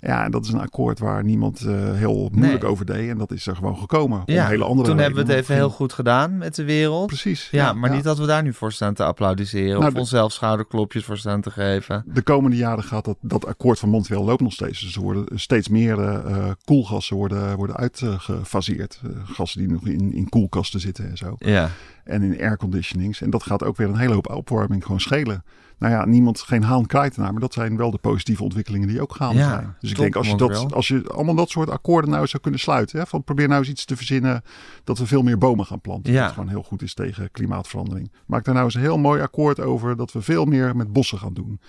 Ja, 0.05 0.25
en 0.25 0.31
dat 0.31 0.45
is 0.45 0.51
een 0.51 0.61
akkoord 0.61 0.99
waar 0.99 1.25
niemand 1.25 1.61
uh, 1.61 1.93
heel 1.93 2.29
moeilijk 2.33 2.65
over 2.65 2.87
deed. 2.87 3.11
En 3.11 3.19
dat 3.19 3.31
is 3.31 3.47
er 3.47 3.57
gewoon 3.57 3.77
gekomen. 3.77 4.23
Ja, 4.27 4.47
hele 4.47 4.65
andere 4.65 4.89
toen 4.89 4.99
hebben 4.99 5.27
we 5.27 5.33
het 5.33 5.41
even 5.41 5.55
heel 5.55 5.71
goed 5.71 5.93
gedaan 5.93 6.39
met 6.39 6.55
de 6.55 6.65
wereld. 6.65 7.07
Precies. 7.07 7.49
Ja, 7.51 7.73
maar 7.73 7.91
niet 7.91 8.05
dat 8.05 8.19
we 8.19 8.27
daar 8.27 8.43
nu 8.43 8.53
voor 8.53 8.73
staan 8.73 8.95
te 8.95 9.05
applaudisseren. 9.05 9.81
Nou, 9.81 9.93
of 9.93 9.99
onszelf 9.99 10.33
schouderklopjes 10.33 11.05
voor 11.05 11.19
staan 11.19 11.41
te 11.41 11.51
geven. 11.51 12.05
De 12.07 12.23
komende 12.23 12.57
jaren 12.57 12.85
gaat 12.85 13.05
dat, 13.05 13.17
dat 13.21 13.47
akkoord 13.47 13.79
van 13.79 13.89
Montreal 13.89 14.25
loopt 14.25 14.41
nog 14.41 14.53
steeds. 14.53 14.81
Dus 14.81 14.95
er 14.95 15.03
worden 15.03 15.27
steeds 15.35 15.69
meer 15.69 15.99
uh, 15.99 16.51
koelgassen 16.65 17.17
worden, 17.17 17.57
worden 17.57 17.77
uitgefaseerd. 17.77 19.01
Uh, 19.07 19.11
gassen 19.25 19.61
die 19.61 19.71
nog 19.71 19.87
in, 19.87 20.13
in 20.13 20.29
koelkasten 20.29 20.81
zitten 20.81 21.11
en 21.11 21.17
zo. 21.17 21.35
Ja. 21.39 21.71
En 22.05 22.23
in 22.23 22.41
airconditionings. 22.41 23.21
En 23.21 23.31
dat 23.31 23.43
gaat 23.43 23.65
ook 23.65 23.77
weer 23.77 23.89
een 23.89 23.99
hele 23.99 24.15
hoop 24.15 24.31
opwarming 24.31 24.83
gewoon 24.83 25.01
schelen 25.01 25.45
nou 25.79 25.93
ja, 25.93 26.05
niemand, 26.05 26.41
geen 26.41 26.63
haan 26.63 26.87
kraait 26.87 27.17
naar. 27.17 27.33
Maar 27.33 27.41
dat 27.41 27.53
zijn 27.53 27.77
wel 27.77 27.91
de 27.91 27.99
positieve 27.99 28.43
ontwikkelingen 28.43 28.89
die 28.89 29.01
ook 29.01 29.15
gaande 29.15 29.43
zijn. 29.43 29.77
Dus 29.81 29.91
ik 29.91 29.97
denk 29.97 30.17
als 30.17 30.29
je, 30.29 30.37
dat, 30.37 30.73
als 30.73 30.89
je 30.89 31.05
allemaal 31.09 31.35
dat 31.35 31.51
soort 31.51 31.71
akkoorden 31.71 32.11
nou 32.11 32.27
zou 32.27 32.43
kunnen 32.43 32.61
sluiten. 32.61 32.99
Hè, 32.99 33.07
van 33.07 33.25
probeer 33.25 33.49
nou 33.49 33.61
eens 33.61 33.71
iets 33.71 33.85
te 33.85 33.97
verzinnen 33.97 34.43
dat 34.85 34.99
we 34.99 35.07
veel 35.07 35.23
meer 35.23 35.39
bomen 35.39 35.67
gaan 35.67 35.81
planten. 35.81 36.13
Ja. 36.13 36.25
Dat 36.25 36.33
gewoon 36.33 36.49
heel 36.49 36.63
goed 36.63 36.83
is 36.83 36.95
tegen 36.95 37.31
klimaatverandering. 37.31 38.13
Maak 38.27 38.45
daar 38.45 38.55
nou 38.55 38.67
eens 38.67 38.75
een 38.75 38.81
heel 38.81 38.99
mooi 38.99 39.21
akkoord 39.21 39.61
over 39.61 39.97
dat 39.97 40.13
we 40.13 40.23
veel 40.23 40.45
meer 40.45 40.77
met 40.77 40.93
bossen 40.93 41.19
gaan 41.19 41.35
doen. 41.35 41.61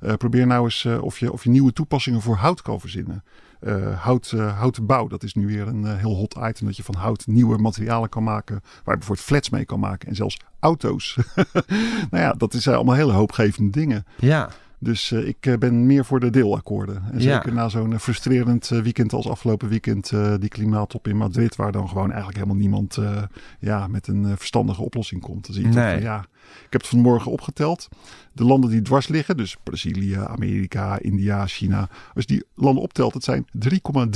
Uh, 0.00 0.12
probeer 0.14 0.46
nou 0.46 0.64
eens 0.64 0.84
uh, 0.84 1.02
of, 1.02 1.18
je, 1.18 1.32
of 1.32 1.44
je 1.44 1.50
nieuwe 1.50 1.72
toepassingen 1.72 2.20
voor 2.20 2.36
hout 2.36 2.62
kan 2.62 2.80
verzinnen. 2.80 3.24
Uh, 3.66 4.00
hout, 4.00 4.32
uh, 4.34 4.58
houten 4.58 4.86
bouw, 4.86 5.06
dat 5.06 5.22
is 5.22 5.34
nu 5.34 5.46
weer 5.46 5.68
een 5.68 5.82
uh, 5.82 5.94
heel 5.94 6.14
hot 6.14 6.34
item. 6.34 6.66
Dat 6.66 6.76
je 6.76 6.82
van 6.82 6.94
hout 6.94 7.26
nieuwe 7.26 7.58
materialen 7.58 8.08
kan 8.08 8.22
maken. 8.22 8.60
Waar 8.62 8.94
je 8.94 8.98
bijvoorbeeld 8.98 9.26
flats 9.26 9.50
mee 9.50 9.64
kan 9.64 9.80
maken. 9.80 10.08
En 10.08 10.14
zelfs 10.14 10.40
auto's. 10.60 11.18
nou 12.10 12.22
ja, 12.22 12.32
dat 12.32 12.52
zijn 12.52 12.76
allemaal 12.76 12.94
hele 12.94 13.12
hoopgevende 13.12 13.70
dingen. 13.70 14.04
Ja. 14.18 14.48
Dus 14.78 15.10
uh, 15.10 15.26
ik 15.26 15.58
ben 15.58 15.86
meer 15.86 16.04
voor 16.04 16.20
de 16.20 16.30
deelakkoorden. 16.30 17.02
En 17.12 17.20
zeker 17.20 17.48
ja. 17.48 17.54
na 17.54 17.68
zo'n 17.68 17.98
frustrerend 17.98 18.68
weekend 18.68 19.12
als 19.12 19.28
afgelopen 19.28 19.68
weekend, 19.68 20.10
uh, 20.10 20.34
die 20.38 20.48
klimaattop 20.48 21.08
in 21.08 21.16
Madrid, 21.16 21.56
waar 21.56 21.72
dan 21.72 21.88
gewoon 21.88 22.06
eigenlijk 22.06 22.36
helemaal 22.36 22.60
niemand 22.60 22.96
uh, 22.96 23.22
ja, 23.58 23.86
met 23.86 24.06
een 24.06 24.36
verstandige 24.36 24.82
oplossing 24.82 25.20
komt. 25.20 25.46
Dan 25.46 25.54
zie 25.54 25.64
je 25.64 25.68
nee. 25.68 25.84
toch 25.84 25.92
van, 25.92 26.02
ja, 26.02 26.24
ik 26.64 26.72
heb 26.72 26.80
het 26.80 26.90
vanmorgen 26.90 27.30
opgeteld 27.30 27.88
de 28.32 28.44
landen 28.44 28.70
die 28.70 28.82
dwars 28.82 29.08
liggen, 29.08 29.36
dus 29.36 29.56
Brazilië, 29.62 30.14
Amerika, 30.26 30.98
India, 30.98 31.46
China, 31.46 31.88
als 32.14 32.24
je 32.26 32.34
die 32.34 32.44
landen 32.54 32.82
optelt, 32.82 33.14
het 33.14 33.24
zijn 33.24 33.46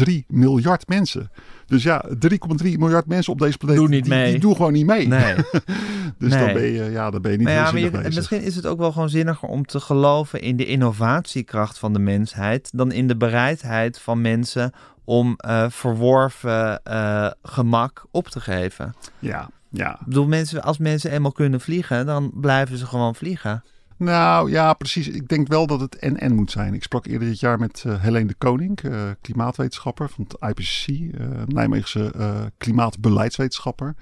3,3 0.08 0.12
miljard 0.26 0.88
mensen. 0.88 1.30
Dus 1.66 1.82
ja, 1.82 2.04
3,3 2.08 2.72
miljard 2.78 3.06
mensen 3.06 3.32
op 3.32 3.38
deze 3.38 3.58
planeet, 3.58 3.76
Doe 3.76 3.88
niet 3.88 4.04
die, 4.04 4.12
mee. 4.12 4.30
die 4.30 4.40
doen 4.40 4.56
gewoon 4.56 4.72
niet 4.72 4.86
mee. 4.86 5.08
Nee. 5.08 5.34
dus 6.18 6.30
Dan, 6.30 6.52
ben 6.52 6.62
je, 6.62 6.84
ja, 6.90 7.10
dan 7.10 7.22
ben 7.22 7.30
je 7.30 7.36
niet 7.36 7.46
maar 7.46 7.56
ja, 7.56 7.72
maar 7.72 7.80
je, 7.80 8.10
Misschien 8.14 8.42
is 8.42 8.56
het 8.56 8.66
ook 8.66 8.78
wel 8.78 8.92
gewoon 8.92 9.10
zinniger 9.10 9.48
om 9.48 9.64
te 9.64 9.80
geloven 9.80 10.40
in 10.40 10.56
de 10.56 10.66
innovatiekracht 10.66 11.78
van 11.78 11.92
de 11.92 11.98
mensheid 11.98 12.70
dan 12.72 12.92
in 12.92 13.08
de 13.08 13.16
bereidheid 13.16 13.98
van 13.98 14.20
mensen 14.20 14.72
om 15.04 15.38
uh, 15.46 15.64
verworven 15.68 16.80
uh, 16.88 17.30
gemak 17.42 18.06
op 18.10 18.28
te 18.28 18.40
geven. 18.40 18.94
Ja, 19.18 19.50
ja. 19.70 19.92
Ik 20.00 20.06
bedoel, 20.06 20.26
mensen, 20.26 20.62
als 20.62 20.78
mensen 20.78 21.10
eenmaal 21.10 21.32
kunnen 21.32 21.60
vliegen, 21.60 22.06
dan 22.06 22.30
blijven 22.34 22.78
ze 22.78 22.86
gewoon 22.86 23.14
vliegen. 23.14 23.64
Nou 23.98 24.50
ja, 24.50 24.74
precies. 24.74 25.08
Ik 25.08 25.28
denk 25.28 25.48
wel 25.48 25.66
dat 25.66 25.80
het 25.80 25.96
en-en 25.96 26.34
moet 26.34 26.50
zijn. 26.50 26.74
Ik 26.74 26.82
sprak 26.82 27.06
eerder 27.06 27.28
dit 27.28 27.40
jaar 27.40 27.58
met 27.58 27.84
uh, 27.86 28.02
Helene 28.02 28.26
de 28.26 28.34
Koning, 28.34 28.82
uh, 28.82 29.02
klimaatwetenschapper 29.20 30.08
van 30.08 30.26
het 30.28 30.50
IPCC, 30.50 30.88
uh, 30.88 31.26
Nijmeegse 31.46 32.12
klimaatbeleidswetenschapper. 32.58 33.94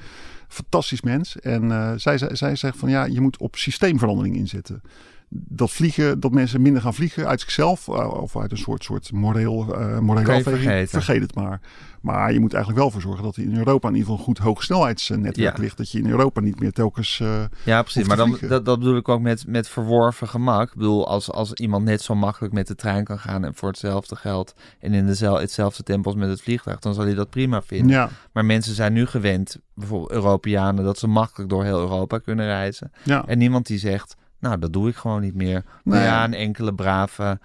Fantastisch 0.48 1.00
mens. 1.00 1.38
En 1.40 2.00
zij, 2.00 2.18
zij, 2.18 2.35
zij 2.35 2.57
zegt 2.57 2.77
van 2.79 2.88
ja, 2.88 3.05
je 3.05 3.20
moet 3.20 3.38
op 3.38 3.57
systeemverandering 3.57 4.37
inzetten 4.37 4.83
dat 5.36 5.70
vliegen, 5.70 6.20
dat 6.20 6.32
mensen 6.32 6.62
minder 6.62 6.82
gaan 6.82 6.94
vliegen 6.94 7.26
uit 7.26 7.40
zichzelf 7.40 7.88
of 7.88 8.36
uit 8.36 8.50
een 8.50 8.58
soort, 8.58 8.84
soort 8.84 9.12
moreel, 9.12 9.80
uh, 9.80 9.98
moreel 9.98 10.36
afweging, 10.36 10.90
vergeet 10.90 11.22
het 11.22 11.34
maar. 11.34 11.60
Maar 12.00 12.32
je 12.32 12.40
moet 12.40 12.52
eigenlijk 12.52 12.82
wel 12.82 12.92
voor 12.92 13.00
zorgen 13.00 13.24
dat 13.24 13.36
er 13.36 13.42
in 13.42 13.56
Europa 13.56 13.88
in 13.88 13.94
ieder 13.94 14.10
geval 14.10 14.18
een 14.18 14.34
goed 14.34 14.44
hoogsnelheidsnetwerk 14.44 15.56
ja. 15.56 15.62
ligt. 15.62 15.76
Dat 15.76 15.90
je 15.90 15.98
in 15.98 16.10
Europa 16.10 16.40
niet 16.40 16.60
meer 16.60 16.72
telkens. 16.72 17.18
Uh, 17.22 17.44
ja, 17.64 17.82
precies. 17.82 18.06
Maar 18.06 18.16
dan, 18.16 18.38
dat, 18.40 18.64
dat 18.64 18.78
bedoel 18.78 18.96
ik 18.96 19.08
ook 19.08 19.20
met, 19.20 19.46
met 19.46 19.68
verworven 19.68 20.28
gemak. 20.28 20.68
Ik 20.68 20.76
bedoel, 20.76 21.08
als, 21.08 21.30
als 21.30 21.52
iemand 21.52 21.84
net 21.84 22.02
zo 22.02 22.14
makkelijk 22.14 22.54
met 22.54 22.66
de 22.66 22.74
trein 22.74 23.04
kan 23.04 23.18
gaan 23.18 23.44
en 23.44 23.54
voor 23.54 23.68
hetzelfde 23.68 24.16
geld 24.16 24.54
en 24.80 24.92
in 24.92 25.06
dezelfde, 25.06 25.42
hetzelfde 25.42 25.82
tempo 25.82 26.10
als 26.10 26.18
met 26.18 26.28
het 26.28 26.42
vliegtuig, 26.42 26.78
dan 26.78 26.94
zal 26.94 27.04
hij 27.04 27.14
dat 27.14 27.30
prima 27.30 27.62
vinden. 27.62 27.96
Ja. 27.96 28.08
Maar 28.32 28.44
mensen 28.44 28.74
zijn 28.74 28.92
nu 28.92 29.06
gewend, 29.06 29.58
bijvoorbeeld 29.74 30.10
Europeanen, 30.10 30.84
dat 30.84 30.98
ze 30.98 31.06
makkelijk 31.06 31.50
door 31.50 31.64
heel 31.64 31.80
Europa 31.80 32.18
kunnen 32.18 32.46
reizen. 32.46 32.92
Ja. 33.02 33.26
En 33.26 33.38
niemand 33.38 33.66
die 33.66 33.78
zegt, 33.78 34.16
nou, 34.44 34.59
dat 34.59 34.72
doe 34.72 34.88
ik 34.88 34.96
gewoon 34.96 35.20
niet 35.20 35.35
meer. 35.35 35.64
Maar 35.85 36.02
ja, 36.02 36.24
een 36.24 36.35
enkele 36.35 36.74
brave 36.74 37.38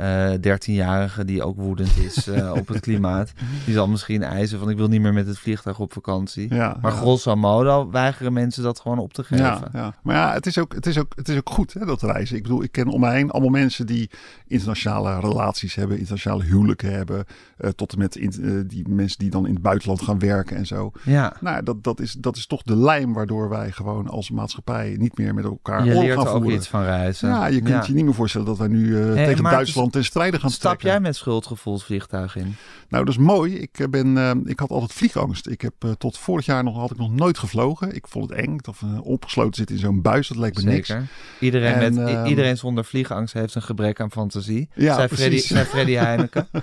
uh, 0.00 0.34
eh, 0.34 0.58
13-jarige 0.60 1.24
die 1.24 1.42
ook 1.42 1.56
woedend 1.56 1.96
is 1.96 2.28
uh, 2.28 2.52
op 2.60 2.68
het 2.68 2.80
klimaat. 2.80 3.32
Die 3.64 3.74
zal 3.74 3.88
misschien 3.88 4.22
eisen 4.22 4.58
van 4.58 4.70
ik 4.70 4.76
wil 4.76 4.88
niet 4.88 5.00
meer 5.00 5.12
met 5.12 5.26
het 5.26 5.38
vliegtuig 5.38 5.78
op 5.78 5.92
vakantie. 5.92 6.54
Ja, 6.54 6.78
maar 6.80 6.92
ja. 6.92 6.98
grosso 6.98 7.36
modo 7.36 7.90
weigeren 7.90 8.32
mensen 8.32 8.62
dat 8.62 8.80
gewoon 8.80 8.98
op 8.98 9.12
te 9.12 9.24
geven. 9.24 9.44
Ja, 9.44 9.68
ja. 9.72 9.94
Maar 10.02 10.16
ja, 10.16 10.32
het 10.32 10.46
is, 10.46 10.58
ook, 10.58 10.74
het, 10.74 10.86
is 10.86 10.98
ook, 10.98 11.12
het 11.16 11.28
is 11.28 11.36
ook 11.36 11.50
goed 11.50 11.72
hè, 11.72 11.86
dat 11.86 12.02
reizen. 12.02 12.36
Ik 12.36 12.42
bedoel, 12.42 12.62
ik 12.62 12.72
ken 12.72 12.88
om 12.88 13.00
mij 13.00 13.14
heen 13.14 13.30
allemaal 13.30 13.50
mensen 13.50 13.86
die 13.86 14.10
internationale 14.46 15.20
relaties 15.20 15.74
hebben, 15.74 15.98
internationale 15.98 16.44
huwelijken 16.44 16.92
hebben. 16.92 17.24
Uh, 17.58 17.70
tot 17.70 17.92
en 17.92 17.98
met 17.98 18.16
in, 18.16 18.64
die 18.68 18.88
mensen 18.88 19.18
die 19.18 19.30
dan 19.30 19.46
in 19.46 19.54
het 19.54 19.62
buitenland 19.62 20.02
gaan 20.02 20.18
werken 20.18 20.56
en 20.56 20.66
zo. 20.66 20.92
Ja. 21.02 21.36
Nou, 21.40 21.62
dat, 21.62 21.84
dat, 21.84 22.00
is, 22.00 22.12
dat 22.12 22.36
is 22.36 22.46
toch 22.46 22.62
de 22.62 22.76
lijm 22.76 23.12
waardoor 23.12 23.48
wij 23.48 23.70
gewoon 23.70 24.08
als 24.08 24.30
maatschappij 24.30 24.96
niet 24.98 25.18
meer 25.18 25.34
met 25.34 25.44
elkaar 25.44 25.84
je 25.84 25.92
leert 25.92 26.18
gaan 26.18 26.26
ook 26.26 26.36
voeren. 26.36 26.56
iets 26.56 26.68
van 26.68 26.82
reizen. 26.82 27.28
Ja, 27.28 27.46
je 27.46 27.60
kunt 27.60 27.86
je 27.86 27.94
niet 27.94 28.04
meer 28.04 28.14
voorstellen 28.14 28.46
dat 28.46 28.58
wij 28.58 28.68
nu 28.68 28.96
hey, 28.96 29.26
tegen 29.26 29.44
Duitsland 29.44 29.83
ten 29.90 30.04
strijde 30.04 30.40
gaan 30.40 30.50
Stap 30.50 30.80
jij 30.80 31.00
met 31.00 31.16
schuldgevoelsvliegtuig 31.16 32.36
in? 32.36 32.56
Nou, 32.88 33.04
dat 33.04 33.14
is 33.14 33.20
mooi. 33.20 33.54
Ik, 33.54 33.86
ben, 33.90 34.16
uh, 34.16 34.30
ik 34.44 34.58
had 34.58 34.70
altijd 34.70 34.92
vliegangst. 34.92 35.46
Ik 35.46 35.60
heb 35.60 35.72
uh, 35.84 35.90
tot 35.90 36.18
vorig 36.18 36.46
jaar 36.46 36.64
nog, 36.64 36.76
had 36.76 36.90
ik 36.90 36.96
nog 36.96 37.12
nooit 37.12 37.38
gevlogen. 37.38 37.94
Ik 37.94 38.08
vond 38.08 38.30
het 38.30 38.38
eng. 38.38 38.58
Of 38.68 38.82
uh, 38.82 39.06
opgesloten 39.06 39.54
zitten 39.54 39.76
in 39.76 39.80
zo'n 39.80 40.02
buis, 40.02 40.28
dat 40.28 40.36
leek 40.36 40.54
me 40.54 40.60
Zeker. 40.60 40.96
niks. 40.96 41.10
Iedereen, 41.40 41.72
en, 41.72 41.94
met, 41.94 42.08
uh, 42.08 42.28
iedereen 42.28 42.56
zonder 42.56 42.84
vliegangst 42.84 43.34
heeft 43.34 43.54
een 43.54 43.62
gebrek 43.62 44.00
aan 44.00 44.10
fantasie. 44.10 44.68
Ja, 44.74 44.94
zei, 44.94 45.08
Freddy, 45.08 45.38
zei 45.38 45.64
Freddy 45.64 45.92
Heineken. 45.92 46.48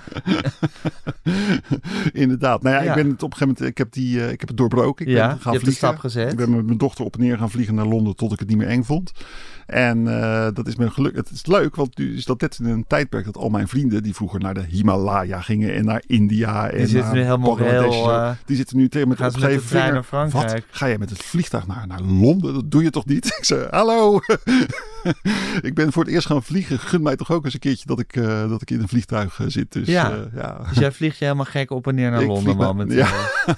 Inderdaad. 2.12 2.62
Nou 2.62 2.76
ja, 2.76 2.82
ja, 2.82 2.88
ik 2.88 3.02
ben 3.02 3.10
het 3.10 3.22
op 3.22 3.30
een 3.30 3.36
gegeven 3.36 3.56
moment, 3.58 3.70
ik 3.70 3.78
heb, 3.78 3.92
die, 3.92 4.30
ik 4.30 4.40
heb 4.40 4.48
het 4.48 4.56
doorbroken. 4.56 5.06
Ik 5.06 5.12
ja, 5.12 5.28
ben 5.28 5.40
gaan 5.40 5.52
je 5.52 5.58
vliegen. 5.58 5.78
stap 5.78 5.98
gezet. 5.98 6.32
Ik 6.32 6.36
ben 6.36 6.50
met 6.50 6.66
mijn 6.66 6.78
dochter 6.78 7.04
op 7.04 7.14
en 7.14 7.20
neer 7.20 7.38
gaan 7.38 7.50
vliegen 7.50 7.74
naar 7.74 7.86
Londen 7.86 8.16
tot 8.16 8.32
ik 8.32 8.38
het 8.38 8.48
niet 8.48 8.56
meer 8.56 8.68
eng 8.68 8.82
vond. 8.82 9.12
En 9.72 9.98
uh, 9.98 10.46
dat 10.54 10.66
is 10.66 10.76
me 10.76 10.90
geluk. 10.90 11.16
Het 11.16 11.30
is 11.30 11.46
leuk, 11.46 11.76
want 11.76 11.98
nu 11.98 12.16
is 12.16 12.24
dat 12.24 12.40
net 12.40 12.58
in 12.58 12.66
een 12.66 12.84
tijdperk 12.86 13.24
dat 13.24 13.36
al 13.36 13.48
mijn 13.48 13.68
vrienden 13.68 14.02
die 14.02 14.14
vroeger 14.14 14.40
naar 14.40 14.54
de 14.54 14.64
Himalaya 14.68 15.40
gingen 15.40 15.74
en 15.74 15.84
naar 15.84 16.02
India 16.06 16.68
en 16.68 16.76
die 16.76 16.86
zitten 16.86 17.12
nu 17.12 17.22
helemaal 17.22 17.56
heel, 17.56 18.10
uh, 18.10 18.30
die 18.44 18.56
zitten 18.56 18.76
nu 18.76 18.88
tegen 18.88 19.08
met 19.08 19.20
een 19.20 19.26
opgegeven 19.26 19.62
vinger. 19.62 19.92
Naar 19.92 20.02
Frankrijk. 20.02 20.50
Wat? 20.52 20.62
Ga 20.70 20.88
jij 20.88 20.98
met 20.98 21.10
het 21.10 21.22
vliegtuig 21.22 21.66
naar, 21.66 21.86
naar 21.86 22.00
Londen? 22.00 22.54
Dat 22.54 22.70
doe 22.70 22.82
je 22.82 22.90
toch 22.90 23.06
niet? 23.06 23.26
Ik 23.38 23.44
zei, 23.44 23.66
hallo. 23.70 24.20
ik 25.68 25.74
ben 25.74 25.92
voor 25.92 26.04
het 26.04 26.12
eerst 26.12 26.26
gaan 26.26 26.42
vliegen. 26.42 26.78
Gun 26.78 27.02
mij 27.02 27.16
toch 27.16 27.30
ook 27.30 27.44
eens 27.44 27.54
een 27.54 27.60
keertje 27.60 27.86
dat 27.86 27.98
ik, 27.98 28.16
uh, 28.16 28.48
dat 28.48 28.62
ik 28.62 28.70
in 28.70 28.80
een 28.80 28.88
vliegtuig 28.88 29.40
zit. 29.46 29.72
Dus, 29.72 29.86
ja. 29.86 30.28
ja. 30.34 30.64
Dus 30.68 30.78
jij 30.78 30.92
vliegt 30.92 31.18
je 31.18 31.24
helemaal 31.24 31.44
gek 31.44 31.70
op 31.70 31.86
en 31.86 31.94
neer 31.94 32.10
naar 32.10 32.22
ik 32.22 32.26
Londen, 32.26 32.56
man. 32.56 32.76
Met, 32.76 32.92
ja. 32.92 33.10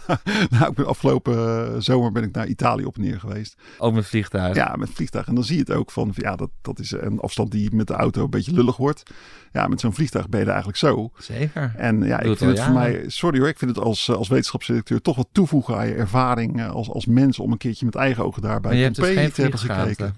nou, 0.50 0.70
ik 0.70 0.74
ben 0.74 0.87
afgelopen 0.87 1.83
zomer 1.83 2.12
ben 2.12 2.22
ik 2.22 2.35
naar 2.35 2.46
Italië 2.46 2.85
op 2.85 2.96
en 2.96 3.02
neer 3.02 3.20
geweest. 3.20 3.57
Ook 3.78 3.94
met 3.94 4.07
vliegtuig? 4.07 4.57
Ja, 4.57 4.76
met 4.76 4.90
vliegtuig. 4.90 5.26
En 5.26 5.35
dan 5.35 5.44
zie 5.44 5.57
je 5.57 5.61
het 5.61 5.72
ook 5.72 5.90
van, 5.90 6.12
ja, 6.14 6.37
dat, 6.37 6.50
dat 6.62 6.78
is 6.78 6.90
een 6.90 7.20
afstand 7.20 7.50
die 7.50 7.74
met 7.74 7.87
de 7.87 7.94
auto 7.94 8.24
een 8.24 8.30
beetje 8.30 8.52
lullig 8.52 8.76
wordt. 8.76 9.02
Ja, 9.52 9.66
met 9.66 9.80
zo'n 9.80 9.94
vliegtuig 9.94 10.28
ben 10.28 10.38
je 10.38 10.44
er 10.44 10.52
eigenlijk 10.52 10.78
zo. 10.78 11.11
Zeker. 11.18 11.74
En 11.76 12.02
ja, 12.02 12.20
ik 12.20 12.37
vind 12.37 12.50
het 12.50 12.61
voor 12.61 12.74
mij, 12.74 13.04
sorry 13.07 13.38
hoor, 13.38 13.48
ik 13.48 13.59
vind 13.59 13.76
het 13.76 13.85
als, 13.85 14.11
als 14.11 14.28
wetenschapsdirecteur 14.28 15.00
toch 15.00 15.16
wat 15.16 15.28
toevoegen 15.33 15.76
aan 15.76 15.87
je 15.87 15.94
ervaring 15.94 16.66
als, 16.66 16.90
als 16.90 17.07
mens 17.07 17.38
om 17.38 17.52
een 17.52 17.59
keertje 17.59 17.85
met 17.85 17.94
eigen 17.94 18.24
ogen 18.24 18.42
daarbij 18.42 18.83
Pompeii 18.83 19.14
dus 19.14 19.35
te 19.35 19.40
hebben 19.42 19.61
gekeken. 19.61 20.14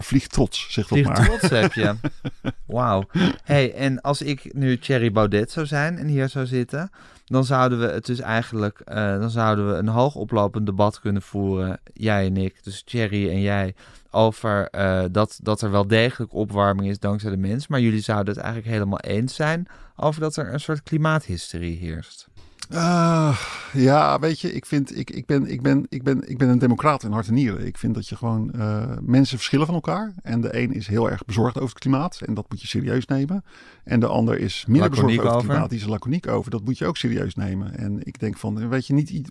Vlieg 0.00 0.26
trots, 0.26 0.72
zeg 0.72 0.88
dat 0.88 1.02
maar. 1.02 1.24
trots 1.24 1.50
heb 1.50 1.72
je. 1.72 1.94
Wauw. 2.66 3.04
Hey, 3.44 3.74
en 3.74 4.00
als 4.00 4.22
ik 4.22 4.54
nu 4.54 4.78
Thierry 4.78 5.12
Baudet 5.12 5.50
zou 5.50 5.66
zijn 5.66 5.98
en 5.98 6.06
hier 6.06 6.28
zou 6.28 6.46
zitten, 6.46 6.90
dan 7.24 7.44
zouden 7.44 7.78
we 7.78 7.86
het 7.86 8.06
dus 8.06 8.20
eigenlijk, 8.20 8.82
uh, 8.88 8.94
dan 8.94 9.30
zouden 9.30 9.68
we 9.68 9.74
een 9.74 9.88
hoogoplopend 9.88 10.66
debat 10.66 11.00
kunnen 11.00 11.22
voeren, 11.22 11.80
jij 11.92 12.26
en 12.26 12.36
ik, 12.36 12.64
dus 12.64 12.82
Thierry 12.82 13.30
en 13.30 13.40
jij, 13.40 13.74
over 14.10 14.68
uh, 14.74 15.04
dat, 15.10 15.38
dat 15.42 15.62
er 15.62 15.70
wel 15.70 15.86
degelijk 15.86 16.34
opwarming 16.34 16.88
is 16.88 16.98
dankzij 16.98 17.30
de 17.30 17.36
mens. 17.36 17.66
Maar 17.66 17.80
jullie 17.80 18.00
zouden 18.00 18.34
het 18.34 18.42
eigenlijk 18.42 18.72
helemaal 18.72 19.00
eens 19.00 19.34
zijn 19.34 19.66
over 19.96 20.20
dat 20.20 20.36
er 20.36 20.52
een 20.52 20.60
soort 20.60 20.82
klimaathysterie 20.82 21.76
heerst. 21.76 22.28
Uh, 22.70 23.38
ja, 23.72 24.18
weet 24.18 24.40
je, 24.40 24.52
ik, 24.52 24.66
vind, 24.66 24.98
ik, 24.98 25.10
ik, 25.10 25.26
ben, 25.26 25.46
ik, 25.46 25.62
ben, 25.62 25.86
ik, 25.88 26.02
ben, 26.02 26.28
ik 26.28 26.38
ben 26.38 26.48
een 26.48 26.58
democraat 26.58 27.02
in 27.02 27.12
hart 27.12 27.26
en 27.26 27.34
nieren. 27.34 27.66
Ik 27.66 27.78
vind 27.78 27.94
dat 27.94 28.08
je 28.08 28.16
gewoon 28.16 28.52
uh, 28.56 28.84
mensen 29.00 29.36
verschillen 29.36 29.66
van 29.66 29.74
elkaar. 29.74 30.14
En 30.22 30.40
de 30.40 30.58
een 30.58 30.72
is 30.72 30.86
heel 30.86 31.10
erg 31.10 31.24
bezorgd 31.24 31.56
over 31.56 31.68
het 31.68 31.78
klimaat. 31.78 32.20
En 32.20 32.34
dat 32.34 32.46
moet 32.48 32.60
je 32.60 32.66
serieus 32.66 33.06
nemen. 33.06 33.44
En 33.84 34.00
de 34.00 34.06
ander 34.06 34.38
is 34.38 34.64
minder 34.68 34.90
laconiek 34.90 35.06
bezorgd 35.06 35.26
over 35.28 35.38
het 35.38 35.48
klimaat. 35.48 35.68
Die 35.68 35.78
is 35.78 35.84
er 35.84 35.90
laconiek 35.90 36.26
over. 36.26 36.50
Dat 36.50 36.64
moet 36.64 36.78
je 36.78 36.86
ook 36.86 36.96
serieus 36.96 37.34
nemen. 37.34 37.78
En 37.78 38.00
ik 38.06 38.18
denk 38.18 38.36
van, 38.36 38.68
weet 38.68 38.86
je, 38.86 38.92
niet, 38.92 39.30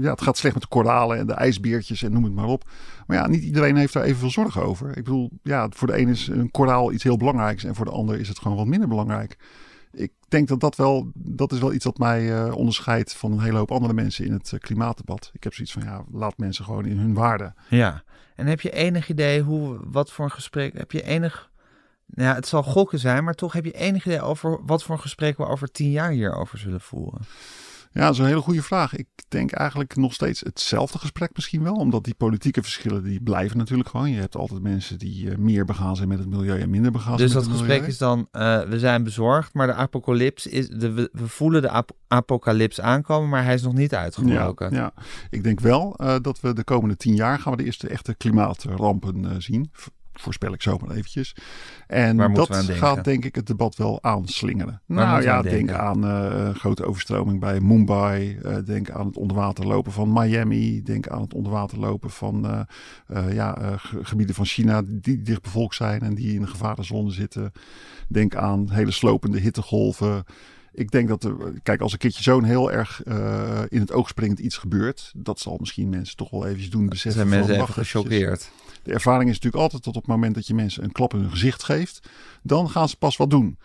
ja, 0.00 0.10
het 0.10 0.22
gaat 0.22 0.36
slecht 0.36 0.54
met 0.54 0.62
de 0.62 0.68
koralen 0.68 1.18
en 1.18 1.26
de 1.26 1.32
ijsbeertjes 1.32 2.02
en 2.02 2.12
noem 2.12 2.24
het 2.24 2.34
maar 2.34 2.44
op. 2.44 2.70
Maar 3.06 3.16
ja, 3.16 3.26
niet 3.26 3.42
iedereen 3.42 3.76
heeft 3.76 3.92
daar 3.92 4.04
evenveel 4.04 4.30
zorgen 4.30 4.62
over. 4.62 4.88
Ik 4.88 5.04
bedoel, 5.04 5.30
ja, 5.42 5.68
voor 5.70 5.86
de 5.86 5.98
een 5.98 6.08
is 6.08 6.28
een 6.28 6.50
koraal 6.50 6.92
iets 6.92 7.02
heel 7.02 7.16
belangrijks. 7.16 7.64
En 7.64 7.74
voor 7.74 7.84
de 7.84 7.90
ander 7.90 8.20
is 8.20 8.28
het 8.28 8.38
gewoon 8.38 8.56
wat 8.56 8.66
minder 8.66 8.88
belangrijk 8.88 9.36
ik 9.92 10.12
denk 10.28 10.48
dat 10.48 10.60
dat 10.60 10.76
wel, 10.76 11.10
dat 11.14 11.52
is 11.52 11.58
wel 11.58 11.72
iets 11.72 11.84
wat 11.84 11.98
mij 11.98 12.22
uh, 12.22 12.54
onderscheidt 12.56 13.14
van 13.14 13.32
een 13.32 13.40
hele 13.40 13.58
hoop 13.58 13.70
andere 13.70 13.92
mensen 13.92 14.24
in 14.24 14.32
het 14.32 14.52
uh, 14.52 14.60
klimaatdebat. 14.60 15.30
Ik 15.32 15.44
heb 15.44 15.54
zoiets 15.54 15.72
van, 15.72 15.82
ja, 15.82 16.04
laat 16.12 16.38
mensen 16.38 16.64
gewoon 16.64 16.86
in 16.86 16.98
hun 16.98 17.14
waarde. 17.14 17.54
Ja, 17.68 18.02
en 18.36 18.46
heb 18.46 18.60
je 18.60 18.70
enig 18.70 19.08
idee 19.08 19.42
hoe, 19.42 19.78
wat 19.84 20.12
voor 20.12 20.24
een 20.24 20.30
gesprek, 20.30 20.78
heb 20.78 20.92
je 20.92 21.02
enig, 21.02 21.50
nou 22.06 22.28
ja, 22.28 22.34
het 22.34 22.46
zal 22.46 22.62
gokken 22.62 22.98
zijn, 22.98 23.24
maar 23.24 23.34
toch 23.34 23.52
heb 23.52 23.64
je 23.64 23.72
enig 23.72 24.06
idee 24.06 24.22
over 24.22 24.58
wat 24.66 24.82
voor 24.82 24.94
een 24.94 25.00
gesprek 25.00 25.36
we 25.36 25.46
over 25.46 25.70
tien 25.70 25.90
jaar 25.90 26.10
hierover 26.10 26.58
zullen 26.58 26.80
voeren? 26.80 27.20
Ja, 27.92 28.04
dat 28.04 28.12
is 28.12 28.18
een 28.18 28.26
hele 28.26 28.40
goede 28.40 28.62
vraag. 28.62 28.96
Ik 28.96 29.08
denk 29.28 29.52
eigenlijk 29.52 29.96
nog 29.96 30.14
steeds 30.14 30.40
hetzelfde 30.40 30.98
gesprek 30.98 31.30
misschien 31.34 31.62
wel. 31.62 31.74
Omdat 31.74 32.04
die 32.04 32.14
politieke 32.14 32.62
verschillen 32.62 33.02
die 33.02 33.22
blijven 33.22 33.58
natuurlijk 33.58 33.88
gewoon. 33.88 34.10
Je 34.10 34.20
hebt 34.20 34.36
altijd 34.36 34.62
mensen 34.62 34.98
die 34.98 35.24
uh, 35.24 35.36
meer 35.36 35.64
begaan 35.64 35.96
zijn 35.96 36.08
met 36.08 36.18
het 36.18 36.28
milieu 36.28 36.60
en 36.60 36.70
minder 36.70 36.92
begaan 36.92 37.16
dus 37.16 37.30
zijn 37.30 37.42
met 37.42 37.42
dat 37.42 37.42
het 37.44 37.52
gesprek 37.52 37.76
milieu. 37.76 37.92
is 37.92 37.98
dan, 37.98 38.28
uh, 38.32 38.60
we 38.60 38.78
zijn 38.78 39.04
bezorgd, 39.04 39.54
maar 39.54 39.66
de 39.66 39.74
apocalyps 39.74 40.46
is, 40.46 40.68
de, 40.68 40.92
we, 40.92 41.08
we 41.12 41.28
voelen 41.28 41.62
de 41.62 41.70
ap 41.70 41.96
apocalyps 42.08 42.80
aankomen, 42.80 43.28
maar 43.28 43.44
hij 43.44 43.54
is 43.54 43.62
nog 43.62 43.74
niet 43.74 43.94
uitgebroken. 43.94 44.70
Ja, 44.72 44.76
ja. 44.76 45.02
ik 45.30 45.42
denk 45.42 45.60
wel 45.60 45.96
uh, 46.00 46.16
dat 46.20 46.40
we 46.40 46.52
de 46.52 46.64
komende 46.64 46.96
tien 46.96 47.14
jaar 47.14 47.38
gaan 47.38 47.52
we 47.52 47.58
de 47.58 47.64
eerste 47.64 47.88
echte 47.88 48.14
klimaatrampen 48.14 49.42
zien 49.42 49.70
voorspel 50.20 50.52
ik 50.52 50.62
zomaar 50.62 50.90
eventjes. 50.90 51.34
En 51.86 52.16
dat 52.16 52.54
gaat 52.54 53.04
denk 53.04 53.24
ik 53.24 53.34
het 53.34 53.46
debat 53.46 53.76
wel 53.76 54.02
aanslingeren. 54.02 54.80
Waar 54.86 55.06
nou 55.06 55.22
ja, 55.22 55.42
denk 55.42 55.70
aan 55.70 56.04
uh, 56.04 56.54
grote 56.54 56.84
overstroming 56.84 57.40
bij 57.40 57.60
Mumbai. 57.60 58.38
Uh, 58.44 58.56
denk 58.64 58.90
aan 58.90 59.06
het 59.06 59.16
onderwaterlopen 59.16 59.92
van 59.92 60.12
Miami. 60.12 60.82
Denk 60.82 61.08
aan 61.08 61.20
het 61.20 61.34
onderwaterlopen 61.34 62.10
van 62.10 62.66
uh, 63.10 63.32
ja, 63.34 63.78
gebieden 64.02 64.34
van 64.34 64.44
China 64.44 64.82
die 64.86 65.22
dicht 65.22 65.42
bevolkt 65.42 65.74
zijn 65.74 66.00
en 66.00 66.14
die 66.14 66.34
in 66.34 66.40
de 66.40 66.46
gevarenzone 66.46 67.10
zitten. 67.10 67.52
Denk 68.08 68.36
aan 68.36 68.70
hele 68.70 68.90
slopende 68.90 69.38
hittegolven. 69.38 70.24
Ik 70.72 70.90
denk 70.90 71.08
dat 71.08 71.24
er, 71.24 71.34
kijk, 71.62 71.80
als 71.80 71.92
een 71.92 71.98
keertje 71.98 72.22
zo'n 72.22 72.44
heel 72.44 72.72
erg 72.72 73.02
uh, 73.04 73.60
in 73.68 73.80
het 73.80 73.92
oog 73.92 74.08
springend 74.08 74.38
iets 74.38 74.56
gebeurt, 74.56 75.12
dat 75.16 75.40
zal 75.40 75.56
misschien 75.60 75.88
mensen 75.88 76.16
toch 76.16 76.30
wel 76.30 76.46
eventjes 76.46 76.70
doen 76.70 76.88
beseffen. 76.88 77.28
Zijn 77.28 77.40
mensen 77.40 77.54
even 77.54 77.74
gechoqueerd. 77.74 78.50
De 78.82 78.92
ervaring 78.92 79.28
is 79.28 79.34
natuurlijk 79.34 79.62
altijd 79.62 79.84
dat 79.84 79.96
op 79.96 80.02
het 80.02 80.10
moment 80.10 80.34
dat 80.34 80.46
je 80.46 80.54
mensen 80.54 80.84
een 80.84 80.92
klap 80.92 81.14
in 81.14 81.20
hun 81.20 81.30
gezicht 81.30 81.64
geeft, 81.64 82.08
dan 82.42 82.70
gaan 82.70 82.88
ze 82.88 82.96
pas 82.96 83.16
wat 83.16 83.30
doen. 83.30 83.58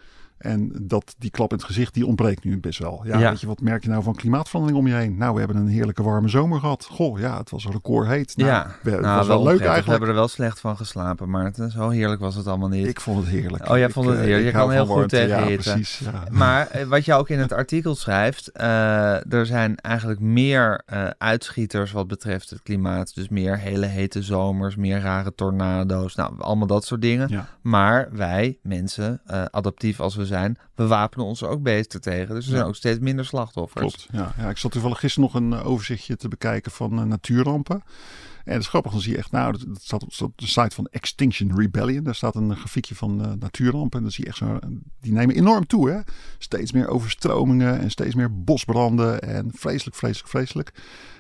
En 0.44 0.72
dat 0.82 1.16
die 1.18 1.30
klap 1.32 1.50
in 1.52 1.58
het 1.58 1.66
gezicht, 1.66 1.94
die 1.94 2.06
ontbreekt 2.06 2.44
nu 2.44 2.60
best 2.60 2.80
wel. 2.80 3.02
Ja, 3.06 3.18
Ja. 3.20 3.30
Weet 3.30 3.42
je, 3.42 3.48
wat 3.48 3.62
merk 3.62 3.84
je 3.84 3.90
nou 3.90 4.04
van 4.04 4.16
klimaatverandering 4.16 4.80
om 4.80 4.88
je 4.88 4.94
heen? 4.94 5.18
Nou, 5.18 5.34
we 5.34 5.40
hebben 5.40 5.58
een 5.58 5.68
heerlijke 5.68 6.04
warme 6.04 6.28
zomer 6.28 6.60
gehad. 6.60 6.88
Goh, 6.92 7.20
ja, 7.20 7.38
het 7.38 7.50
was 7.50 7.66
record 7.68 8.08
heet. 8.08 8.38
Nou, 8.38 8.50
ja, 8.50 8.76
we- 8.82 8.92
het 8.92 9.02
nou, 9.02 9.18
was 9.18 9.28
wel 9.28 9.36
leuk 9.38 9.46
onprettig. 9.46 9.60
We 9.60 9.74
eigenlijk. 9.74 9.88
hebben 9.90 10.08
er 10.10 10.16
wel 10.16 10.28
slecht 10.28 10.60
van 10.60 10.78
geslapen, 10.78 11.30
maar 11.30 11.46
het, 11.46 11.72
zo 11.72 11.90
heerlijk 11.90 12.22
was 12.22 12.36
het 12.36 12.48
allemaal 12.48 12.70
niet. 12.70 12.88
Ik 12.88 13.00
vond 13.02 13.20
het 13.20 13.28
heerlijk. 13.28 13.70
Oh, 13.70 13.78
jij 13.78 13.90
vond 13.90 14.06
het 14.06 14.16
eh, 14.16 14.22
heerlijk. 14.22 14.42
Je 14.44 14.48
ik 14.50 14.54
kan 14.56 14.72
heel 14.72 14.86
goed 14.86 14.96
warmte. 14.96 15.16
tegen 15.16 15.38
Ja, 15.40 15.46
hitte. 15.48 15.70
precies. 15.72 16.00
Ja. 16.00 16.24
Maar 16.32 16.68
eh, 16.68 16.86
wat 16.86 17.06
je 17.06 17.14
ook 17.14 17.30
in 17.30 17.40
het 17.40 17.52
artikel 17.54 17.96
schrijft, 17.96 18.52
eh, 18.52 19.34
er 19.34 19.46
zijn 19.46 19.76
eigenlijk 19.78 20.20
meer 20.20 20.82
uitschieters 21.18 21.92
wat 21.92 22.08
betreft 22.08 22.50
het 22.50 22.62
klimaat. 22.64 23.16
Dus 23.16 23.30
meer 23.30 23.58
hele 23.58 23.86
hete 23.86 24.22
zomers, 24.24 24.76
meer 24.76 25.00
rare 25.00 25.36
tornado's, 25.36 26.16
nou, 26.16 26.34
allemaal 26.40 26.68
dat 26.68 26.86
soort 26.86 27.02
dingen. 27.02 27.46
Maar 27.62 28.10
wij, 28.12 28.58
mensen, 28.62 29.22
adaptief 29.52 30.00
als 30.00 30.16
we 30.16 30.26
zijn, 30.26 30.32
we 30.76 30.88
wapenen 30.88 31.26
ons 31.26 31.42
er 31.42 31.48
ook 31.48 31.62
beter 31.62 32.00
tegen. 32.00 32.36
Dus 32.36 32.44
er 32.44 32.50
zijn 32.50 32.62
Ja. 32.62 32.68
ook 32.68 32.76
steeds 32.76 33.00
minder 33.00 33.26
slachtoffers. 33.26 33.80
Klopt. 33.80 34.08
Ja, 34.12 34.34
ja, 34.38 34.50
ik 34.50 34.58
zat 34.58 34.72
toevallig 34.72 35.00
gisteren 35.00 35.30
nog 35.32 35.42
een 35.42 35.54
eh, 35.54 35.68
overzichtje 35.68 36.16
te 36.16 36.28
bekijken 36.28 36.72
van 36.72 37.00
eh, 37.00 37.06
natuurrampen. 37.06 37.84
En 38.44 38.54
dat 38.54 38.62
is 38.62 38.68
grappig, 38.68 38.92
dan 38.92 39.02
zie 39.02 39.12
je 39.12 39.18
echt, 39.18 39.32
nou, 39.32 39.52
dat, 39.52 39.82
staat 39.82 40.22
op, 40.22 40.34
de 40.36 40.48
site 40.48 40.76
van 40.76 40.88
Extinction 40.92 41.60
Rebellion. 41.60 42.04
Daar 42.04 42.16
staat 42.16 42.36
een 42.36 42.52
eh, 42.52 42.58
grafiekje 42.58 42.96
van 42.96 43.38
natuurrampen. 43.40 43.98
En 43.98 44.04
dan 44.04 44.12
zie 44.12 44.24
je 44.24 44.30
echt 44.30 44.40
zo, 44.40 44.60
die 45.02 45.14
nemen 45.14 45.36
enorm 45.36 45.68
toe, 45.68 45.90
hè. 45.90 46.00
Steeds 46.38 46.72
meer 46.72 46.88
overstromingen 46.88 47.80
en 47.80 47.92
steeds 47.92 48.16
meer 48.16 48.44
bosbranden 48.44 49.22
en 49.22 49.52
vreselijk, 49.56 49.96
vreselijk, 49.96 50.30
vreselijk. 50.30 50.72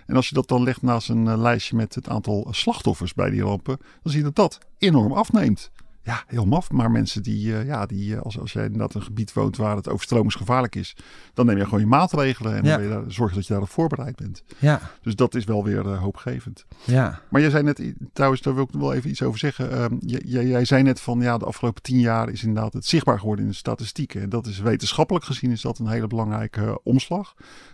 En 0.06 0.16
als 0.16 0.30
je 0.30 0.36
dat 0.36 0.48
dan 0.48 0.64
legt 0.64 0.82
naast 0.82 1.10
een 1.10 1.42
lijstje 1.42 1.76
met 1.76 1.96
het 1.96 2.10
aantal 2.10 2.48
slachtoffers 2.52 3.14
bij 3.14 3.30
die 3.30 3.42
rampen, 3.42 3.78
dan 3.78 4.12
zie 4.12 4.18
je 4.18 4.24
dat 4.26 4.36
dat 4.36 4.60
enorm 4.78 5.12
afneemt. 5.12 5.72
Ja, 6.06 6.24
heel 6.28 6.46
maf. 6.46 6.72
Maar 6.72 6.92
mensen 6.92 7.24
die, 7.24 7.58
eh, 7.58 7.66
ja, 7.66 7.86
die 7.86 8.16
eh, 8.16 8.22
als, 8.22 8.40
als 8.40 8.54
jij 8.54 8.64
inderdaad 8.64 8.94
een 8.94 9.04
gebied 9.04 9.34
woont 9.34 9.58
waar 9.58 9.76
het 9.76 9.90
overstromingsgevaarlijk 9.90 10.76
is, 10.76 10.96
dan 11.34 11.46
neem 11.46 11.58
je 11.58 11.64
gewoon 11.64 11.80
je 11.80 11.86
maatregelen 11.86 12.56
en 12.56 12.64
Ja. 12.64 12.78
dan 12.78 12.90
daar, 12.90 13.04
zorg 13.08 13.30
je 13.30 13.36
dat 13.36 13.46
je 13.46 13.52
daarop 13.52 13.70
voorbereid 13.72 14.16
bent. 14.16 14.44
Ja, 14.60 14.82
Dus 15.02 15.16
dat 15.16 15.36
is 15.36 15.46
wel 15.46 15.64
weer 15.64 15.88
eh, 15.92 16.00
hoopgevend. 16.00 16.66
ja. 16.84 17.22
Maar 17.30 17.42
jij 17.42 17.50
zei 17.50 17.64
net, 17.64 17.82
trouwens, 18.14 18.42
daar 18.42 18.54
wil 18.56 18.64
ik 18.64 18.72
nog 18.74 18.82
wel 18.82 18.94
even 18.94 19.10
iets 19.10 19.22
over 19.22 19.40
zeggen. 19.40 19.72
Ehm, 19.72 19.96
jij, 20.00 20.22
jij, 20.26 20.46
jij 20.46 20.66
zei 20.66 20.84
net 20.84 21.02
van 21.02 21.20
ja, 21.22 21.38
de 21.38 21.46
afgelopen 21.46 21.82
tien 21.82 22.00
jaar 22.00 22.30
is 22.30 22.44
inderdaad 22.44 22.74
het 22.74 22.86
zichtbaar 22.86 23.20
geworden 23.20 23.46
in 23.46 23.52
de 23.52 23.58
statistieken. 23.58 24.22
En 24.22 24.30
dat 24.30 24.46
is 24.48 24.60
wetenschappelijk 24.60 25.26
gezien 25.26 25.52
is 25.52 25.62
dat 25.62 25.80
een 25.80 25.88
hele 25.88 26.08
belangrijke 26.08 26.80
omslag. 26.84 27.34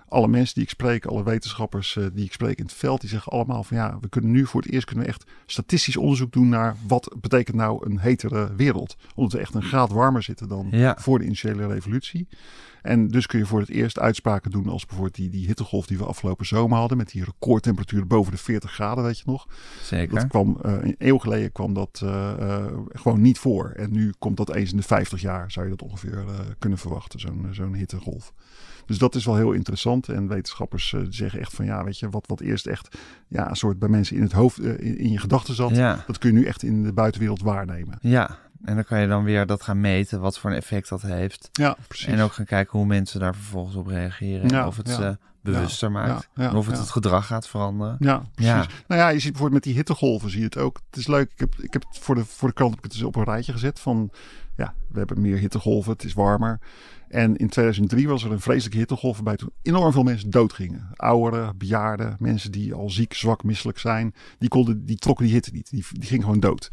Alle 0.10 0.28
mensen 0.28 0.54
die 0.54 0.64
ik 0.64 0.70
spreek, 0.70 1.06
alle 1.06 1.24
wetenschappers 1.24 1.96
eh, 1.96 2.06
die 2.14 2.26
ik 2.26 2.34
spreek 2.34 2.58
in 2.58 2.64
het 2.66 2.74
veld, 2.74 3.02
die 3.02 3.10
zeggen 3.10 3.32
allemaal 3.32 3.64
van 3.64 3.78
ja, 3.78 3.98
we 4.02 4.10
kunnen 4.10 4.32
nu 4.32 4.46
voor 4.46 4.62
het 4.62 4.72
eerst 4.72 4.86
kunnen 4.86 5.04
we 5.06 5.10
echt 5.12 5.24
statistisch 5.46 5.98
onderzoek 5.98 6.32
doen 6.32 6.50
naar 6.50 6.76
wat 6.88 7.16
betekent 7.22 7.58
nou 7.58 7.86
een 7.90 8.00
hetere 8.00 8.56
wereld. 8.56 8.96
Omdat 9.16 9.34
we 9.34 9.40
echt 9.40 9.54
een 9.54 9.64
graad 9.64 9.92
warmer 9.92 10.24
zitten 10.24 10.48
dan 10.48 10.68
Ja. 10.72 10.96
voor 11.00 11.18
de 11.18 11.24
industriële 11.24 11.68
revolutie. 11.68 12.28
En 12.82 13.08
dus 13.08 13.26
kun 13.26 13.40
je 13.40 13.46
voor 13.46 13.60
het 13.60 13.70
eerst 13.70 14.00
uitspraken 14.00 14.52
doen 14.52 14.68
als 14.68 14.86
bijvoorbeeld 14.86 15.16
die, 15.16 15.30
die 15.30 15.46
hittegolf 15.46 15.86
die 15.86 15.98
we 15.98 16.06
afgelopen 16.06 16.46
zomer 16.46 16.78
hadden. 16.78 16.98
Met 16.98 17.12
die 17.12 17.24
recordtemperaturen 17.24 18.08
boven 18.08 18.32
de 18.32 18.38
40 18.38 18.72
graden, 18.72 19.04
weet 19.04 19.18
je 19.18 19.24
nog. 19.26 19.48
Zeker. 19.84 20.16
Dat 20.16 20.28
kwam, 20.28 20.58
eh, 20.62 20.74
een 20.82 20.96
eeuw 20.98 21.18
geleden 21.18 21.52
kwam 21.52 21.74
dat 21.74 22.02
eh, 22.04 22.66
gewoon 22.88 23.22
niet 23.22 23.38
voor. 23.40 23.70
En 23.70 23.92
nu 23.92 24.14
komt 24.20 24.38
dat 24.38 24.54
eens 24.56 24.72
in 24.72 24.78
de 24.78 24.84
50 24.84 25.22
jaar, 25.22 25.52
zou 25.52 25.66
je 25.66 25.72
dat 25.76 25.82
ongeveer 25.82 26.24
kunnen 26.60 26.80
verwachten, 26.80 27.20
zo'n 27.20 27.48
zo'n 27.52 27.74
hittegolf. 27.74 28.34
Dus 28.90 28.98
dat 28.98 29.16
is 29.16 29.26
wel 29.26 29.36
heel 29.36 29.52
interessant. 29.52 30.10
En 30.10 30.28
wetenschappers 30.28 30.94
eh, 30.94 31.02
zeggen 31.10 31.40
echt 31.40 31.54
van 31.54 31.66
ja, 31.66 31.84
weet 31.84 32.00
je, 32.00 32.10
wat, 32.10 32.28
wat 32.28 32.40
eerst 32.40 32.68
echt 32.68 32.98
ja, 33.28 33.50
een 33.50 33.56
soort 33.56 33.80
bij 33.80 33.90
mensen 33.90 34.16
in 34.16 34.22
het 34.22 34.32
hoofd, 34.32 34.60
eh, 34.60 34.80
in, 34.80 34.98
in 34.98 35.12
je 35.12 35.18
gedachten 35.18 35.56
zat. 35.56 35.76
Ja. 35.76 36.04
Dat 36.08 36.18
kun 36.18 36.32
je 36.34 36.40
nu 36.40 36.46
echt 36.46 36.64
in 36.64 36.84
de 36.84 36.94
buitenwereld 36.94 37.42
waarnemen. 37.42 37.98
Ja, 38.02 38.38
En 38.64 38.76
dan 38.76 38.84
kan 38.84 39.02
je 39.02 39.08
dan 39.08 39.24
weer 39.24 39.46
dat 39.46 39.64
gaan 39.64 39.80
meten, 39.80 40.20
wat 40.20 40.40
voor 40.40 40.50
een 40.50 40.56
effect 40.56 40.90
dat 40.90 41.02
heeft. 41.02 41.50
Ja, 41.52 41.78
precies. 41.88 42.08
En 42.08 42.22
ook 42.22 42.34
gaan 42.34 42.46
kijken 42.46 42.78
hoe 42.78 42.88
mensen 42.88 43.20
daar 43.20 43.36
vervolgens 43.36 43.76
op 43.76 43.88
reageren. 43.88 44.50
Ja, 44.50 44.68
of 44.68 44.78
het 44.78 44.88
ja. 44.88 44.96
ze 44.96 45.18
bewuster 45.42 45.92
maakt. 45.92 46.30
ja, 46.36 46.50
en 46.50 46.56
of 46.56 46.68
het 46.68 46.78
het 46.78 46.90
gedrag 46.90 47.26
gaat 47.26 47.48
veranderen. 47.48 47.96
Ja, 48.00 48.24
precies. 48.36 48.68
Nou 48.88 49.02
ja, 49.02 49.10
je 49.10 49.20
ziet 49.20 49.32
bijvoorbeeld 49.32 49.54
met 49.54 49.64
die 49.64 49.74
hittegolven 49.74 50.30
zie 50.30 50.40
je 50.40 50.46
het 50.46 50.58
ook. 50.58 50.80
Het 50.90 51.00
is 51.00 51.08
leuk. 51.08 51.32
Ik 51.32 51.40
heb, 51.40 51.56
ik 51.58 51.74
heb 51.74 51.86
het 51.88 51.98
voor 51.98 52.16
de, 52.16 52.26
voor 52.26 52.48
de 52.48 52.54
krant 52.54 52.70
heb 52.70 52.80
ik 52.80 52.86
het 52.86 53.00
dus 53.00 53.04
op 53.08 53.16
een 53.16 53.24
rijtje 53.24 53.52
gezet 53.52 53.80
van 53.80 54.12
ja, 54.60 54.74
we 54.88 54.98
hebben 54.98 55.22
meer 55.22 55.38
hittegolven, 55.38 55.92
het 55.92 56.04
is 56.04 56.14
warmer. 56.14 56.60
En 57.08 57.36
in 57.36 57.50
2003 57.50 58.08
was 58.08 58.24
er 58.24 58.32
een 58.32 58.40
vreselijke 58.40 58.78
hittegolf 58.78 59.16
waarbij 59.16 59.36
toen 59.36 59.52
enorm 59.62 59.92
veel 59.92 60.04
mensen 60.04 60.30
doodgingen. 60.30 60.90
Ouderen, 60.96 61.58
bejaarden, 61.58 62.16
mensen 62.20 62.52
die 62.52 62.74
al 62.74 62.90
ziek, 62.90 63.14
zwak, 63.14 63.44
misselijk 63.44 63.80
zijn, 63.80 64.14
die, 64.38 64.50
konden, 64.50 64.86
die 64.86 64.98
trokken 64.98 65.26
die 65.26 65.34
hitte 65.34 65.52
niet. 65.54 65.70
Die, 65.70 65.86
die 65.92 66.08
gingen 66.08 66.24
gewoon 66.24 66.40
dood. 66.40 66.72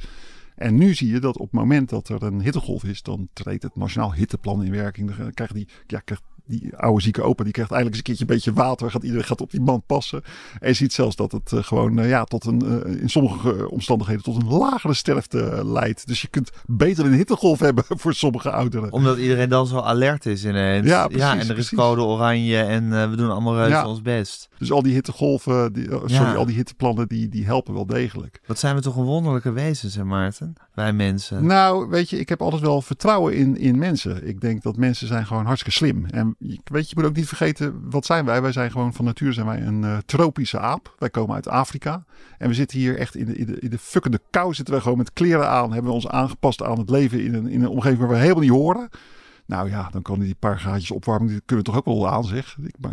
En 0.57 0.75
nu 0.75 0.95
zie 0.95 1.13
je 1.13 1.21
dat 1.21 1.37
op 1.37 1.51
het 1.51 1.61
moment 1.61 1.89
dat 1.89 2.09
er 2.09 2.23
een 2.23 2.41
hittegolf 2.41 2.85
is, 2.85 3.03
dan 3.03 3.29
treedt 3.33 3.63
het 3.63 3.77
Nationaal 3.77 4.15
Hitteplan 4.15 4.65
in 4.65 4.71
werking. 4.71 5.17
Dan 5.17 5.33
krijgt 5.33 5.55
die, 5.55 5.69
ja, 5.87 6.03
die 6.47 6.77
oude 6.77 7.03
zieke 7.03 7.23
opa, 7.23 7.45
die 7.45 7.53
krijgt 7.53 7.73
eigenlijk 7.73 7.87
eens 7.91 7.97
een 7.97 8.03
keertje 8.27 8.35
een 8.35 8.53
beetje 8.53 8.67
water. 8.67 8.91
Gaat, 8.91 9.03
iedereen 9.03 9.25
gaat 9.25 9.41
op 9.41 9.51
die 9.51 9.61
man 9.61 9.83
passen. 9.87 10.23
En 10.61 10.69
je 10.69 10.75
ziet 10.75 10.93
zelfs 10.93 11.17
dat 11.17 11.33
het 11.33 11.53
eh, 11.53 11.63
gewoon 11.63 11.99
eh, 11.99 12.09
ja, 12.09 12.25
tot 12.25 12.45
een, 12.45 12.85
eh, 12.85 13.01
in 13.01 13.09
sommige 13.09 13.71
omstandigheden 13.71 14.23
tot 14.23 14.37
een 14.43 14.49
lagere 14.49 14.95
sterfte 14.95 15.61
leidt. 15.65 16.07
Dus 16.07 16.23
je 16.23 16.29
kunt 16.29 16.51
beter 16.67 17.05
een 17.05 17.13
hittegolf 17.13 17.59
hebben 17.59 17.85
voor 18.03 18.15
sommige 18.15 18.51
ouderen. 18.51 18.93
Omdat 18.93 19.19
iedereen 19.19 19.49
dan 19.49 19.67
zo 19.67 19.79
alert 19.79 20.27
is 20.27 20.45
ineens. 20.45 20.87
Ja, 20.87 21.07
precies, 21.07 21.23
en 21.25 21.35
er 21.37 21.41
is 21.41 21.47
precies. 21.53 21.79
code 21.79 22.03
oranje 22.03 22.63
en 22.63 23.11
we 23.11 23.17
doen 23.17 23.31
allemaal 23.31 23.69
Ja. 23.69 23.89
ons 23.89 24.03
best. 24.03 24.49
Dus 24.59 24.73
al 24.73 24.83
die 24.83 24.93
hittegolven, 24.93 25.73
die, 25.73 25.85
sorry, 25.91 26.13
Ja. 26.13 26.35
al 26.35 26.47
die 26.47 26.57
hitteplannen, 26.57 27.09
die, 27.09 27.29
die 27.29 27.45
helpen 27.45 27.75
wel 27.75 27.87
degelijk. 27.87 28.41
Wat 28.47 28.59
zijn 28.59 28.75
we 28.75 28.81
toch 28.81 28.97
een 28.97 29.05
wonderlijke 29.05 29.53
wezens, 29.53 29.95
hè 29.95 30.05
Maarten? 30.05 30.55
Wij 30.75 30.93
mensen. 30.93 31.47
Nou, 31.47 31.89
weet 31.89 32.11
je, 32.11 32.19
ik 32.19 32.29
heb 32.29 32.43
altijd 32.43 32.63
wel 32.63 32.83
vertrouwen 32.83 33.35
in, 33.37 33.57
in 33.57 33.79
mensen. 33.79 34.29
Ik 34.29 34.41
denk 34.41 34.63
dat 34.63 34.77
mensen 34.77 35.07
zijn 35.07 35.27
gewoon 35.27 35.45
hartstikke 35.47 35.77
slim. 35.79 36.07
En 36.07 36.36
weet 36.65 36.89
je, 36.91 36.95
moet 36.97 37.05
ook 37.05 37.17
niet 37.17 37.29
vergeten, 37.29 37.91
wat 37.91 38.07
zijn 38.07 38.25
wij? 38.25 38.43
Wij 38.43 38.53
zijn 38.53 38.71
gewoon 38.71 38.93
van 38.93 39.05
nature 39.05 39.33
zijn 39.33 39.47
wij 39.47 39.63
een 39.63 39.85
eh, 39.85 39.97
tropische 40.07 40.59
aap. 40.59 40.95
Wij 40.99 41.11
komen 41.11 41.35
uit 41.35 41.49
Afrika. 41.49 42.05
En 42.39 42.49
we 42.49 42.55
zitten 42.55 42.79
hier 42.79 42.99
echt 42.99 43.15
in 43.15 43.27
de, 43.27 43.37
in 43.37 43.47
de, 43.47 43.59
in 43.59 43.71
de 44.11 44.21
kou. 44.31 44.55
Zitten 44.55 44.75
we 44.75 44.81
gewoon 44.81 44.99
met 44.99 45.13
kleren 45.13 45.49
aan. 45.49 45.73
Hebben 45.73 45.91
we 45.91 45.97
ons 45.97 46.09
aangepast 46.09 46.63
aan 46.63 46.79
het 46.79 46.91
leven 46.91 47.25
in 47.25 47.35
een, 47.35 47.49
in 47.49 47.63
een 47.63 47.69
omgeving 47.69 47.99
waar 48.01 48.09
we 48.09 48.17
helemaal 48.17 48.43
niet 48.43 48.51
horen. 48.51 48.89
Nou 49.47 49.71
ja, 49.71 49.89
dan 49.91 50.03
kunnen 50.03 50.27
die 50.27 50.35
paar 50.35 50.59
graadjes 50.59 50.91
opwarming, 50.91 51.31
die 51.31 51.43
kunnen 51.45 51.65
we 51.65 51.71
toch 51.71 51.81
ook 51.81 51.99
wel 51.99 52.09
aan, 52.09 52.25
zeg. 52.25 52.57
Ik, 52.63 52.75
maar, 52.81 52.93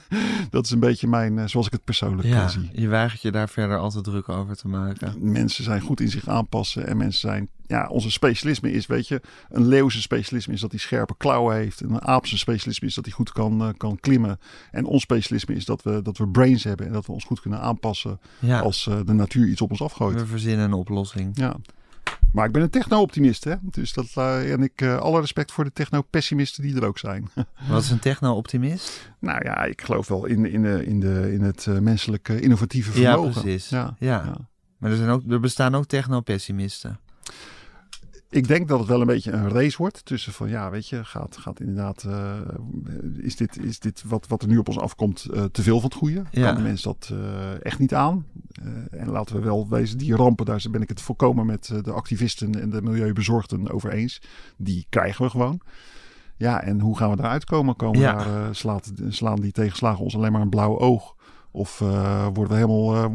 dat 0.50 0.64
is 0.64 0.70
een 0.70 0.80
beetje 0.80 1.08
mijn, 1.08 1.38
eh, 1.38 1.46
zoals 1.46 1.66
ik 1.66 1.72
het 1.72 1.84
persoonlijk 1.84 2.28
ja, 2.28 2.48
zie. 2.48 2.70
je 2.72 2.88
weigert 2.88 3.22
je 3.22 3.30
daar 3.30 3.48
verder 3.48 3.78
altijd 3.78 4.04
druk 4.04 4.28
over 4.28 4.56
te 4.56 4.68
maken. 4.68 5.30
Mensen 5.32 5.64
zijn 5.64 5.80
goed 5.80 6.00
in 6.00 6.08
zich 6.08 6.28
aanpassen 6.28 6.86
en 6.86 6.96
mensen 6.96 7.20
zijn, 7.20 7.48
ja, 7.66 7.88
onze 7.88 8.10
specialisme 8.10 8.72
is, 8.72 8.86
weet 8.86 9.08
je, 9.08 9.20
een 9.48 9.66
leeuwse 9.66 10.00
specialisme 10.00 10.54
is 10.54 10.60
dat 10.60 10.70
hij 10.70 10.80
scherpe 10.80 11.14
klauwen 11.16 11.56
heeft. 11.56 11.80
En 11.80 11.90
een 11.90 12.06
aapse 12.06 12.38
specialisme 12.38 12.86
is 12.86 12.94
dat 12.94 13.04
hij 13.04 13.14
goed 13.14 13.32
kan, 13.32 13.62
eh, 13.62 13.68
kan 13.76 13.98
klimmen. 14.00 14.38
En 14.70 14.84
ons 14.84 15.02
specialisme 15.02 15.54
is 15.54 15.64
dat 15.64 15.82
we, 15.82 16.02
dat 16.02 16.18
we 16.18 16.28
brains 16.28 16.64
hebben 16.64 16.86
en 16.86 16.92
dat 16.92 17.06
we 17.06 17.12
ons 17.12 17.24
goed 17.24 17.40
kunnen 17.40 17.60
aanpassen 17.60 18.20
Ja, 18.38 18.60
als 18.60 18.86
eh, 18.86 18.98
de 19.04 19.12
natuur 19.12 19.48
iets 19.48 19.60
op 19.60 19.70
ons 19.70 19.82
afgooit. 19.82 20.20
we 20.20 20.26
verzinnen 20.26 20.64
een 20.64 20.72
oplossing. 20.72 21.30
Ja. 21.34 21.56
Maar 22.34 22.46
ik 22.46 22.52
ben 22.52 22.62
een 22.62 22.70
techno-optimist, 22.70 23.44
hè. 23.44 23.54
Dus 23.62 23.92
dat, 23.92 24.06
eh, 24.14 24.52
en 24.52 24.62
ik, 24.62 24.80
eh, 24.80 24.96
alle 24.98 25.20
respect 25.20 25.52
voor 25.52 25.64
de 25.64 25.72
techno-pessimisten 25.72 26.62
die 26.62 26.76
er 26.76 26.84
ook 26.86 26.98
zijn. 26.98 27.28
Wat 27.68 27.82
is 27.82 27.90
een 27.90 27.98
techno-optimist? 27.98 29.10
nou 29.20 29.44
ja, 29.44 29.62
ik 29.64 29.82
geloof 29.82 30.08
wel 30.08 30.24
in, 30.26 30.46
in, 30.46 30.62
de, 30.62 30.86
in, 30.86 31.00
de, 31.00 31.32
in 31.32 31.40
het 31.42 31.66
eh, 31.66 31.78
menselijke 31.78 32.40
innovatieve 32.40 33.00
Ja, 33.00 33.12
vermogen. 33.12 33.42
precies. 33.42 33.68
Ja, 33.68 33.96
Ja. 33.98 34.22
ja. 34.24 34.36
Maar 34.78 34.90
er, 34.90 34.96
zijn 34.96 35.08
ook, 35.10 35.22
er 35.28 35.40
bestaan 35.40 35.74
ook 35.74 35.86
techno-pessimisten. 35.86 36.98
Ik 38.34 38.48
denk 38.48 38.68
dat 38.68 38.78
het 38.78 38.88
wel 38.88 39.00
een 39.00 39.06
beetje 39.06 39.32
een 39.32 39.48
race 39.48 39.76
wordt 39.76 40.04
tussen 40.04 40.32
van 40.32 40.48
ja, 40.48 40.70
weet 40.70 40.88
je, 40.88 41.04
gaat, 41.04 41.36
gaat 41.36 41.60
inderdaad, 41.60 42.04
eh, 42.04 42.38
is 43.16 43.36
dit, 43.36 43.64
is 43.64 43.78
dit 43.78 44.02
wat, 44.06 44.26
wat 44.28 44.42
er 44.42 44.48
nu 44.48 44.58
op 44.58 44.68
ons 44.68 44.78
afkomt 44.78 45.24
eh, 45.24 45.44
te 45.44 45.62
veel 45.62 45.80
van 45.80 45.88
het 45.88 45.98
goede? 45.98 46.22
Ja. 46.30 46.46
Kan 46.46 46.54
de 46.54 46.62
mens 46.62 46.82
dat 46.82 47.10
eh, 47.12 47.64
echt 47.64 47.78
niet 47.78 47.94
aan? 47.94 48.26
En 48.90 49.10
laten 49.10 49.36
we 49.36 49.42
wel 49.42 49.68
wezen, 49.68 49.98
die 49.98 50.16
rampen, 50.16 50.46
daar 50.46 50.64
ben 50.70 50.82
ik 50.82 50.88
het 50.88 51.00
volkomen 51.00 51.46
met 51.46 51.72
de 51.82 51.92
activisten 51.92 52.60
en 52.60 52.70
de 52.70 52.82
milieubezorgden 52.82 53.70
over 53.70 53.90
eens. 53.90 54.20
Die 54.56 54.86
krijgen 54.88 55.24
we 55.24 55.30
gewoon. 55.30 55.60
Ja, 56.36 56.62
en 56.62 56.80
hoe 56.80 56.96
gaan 56.96 57.10
we 57.10 57.16
daaruit 57.16 57.44
komen? 57.44 57.76
Komen 57.76 58.00
Ja. 58.00 58.14
daar, 58.14 58.54
slaat, 58.54 58.92
slaan 59.08 59.40
die 59.40 59.52
tegenslagen 59.52 60.04
ons 60.04 60.16
alleen 60.16 60.32
maar 60.32 60.40
een 60.40 60.48
blauw 60.48 60.78
oog? 60.78 61.14
Of 61.50 61.78
worden 61.78 62.48
we 62.48 62.54
helemaal 62.54 62.94
eh, 62.94 63.10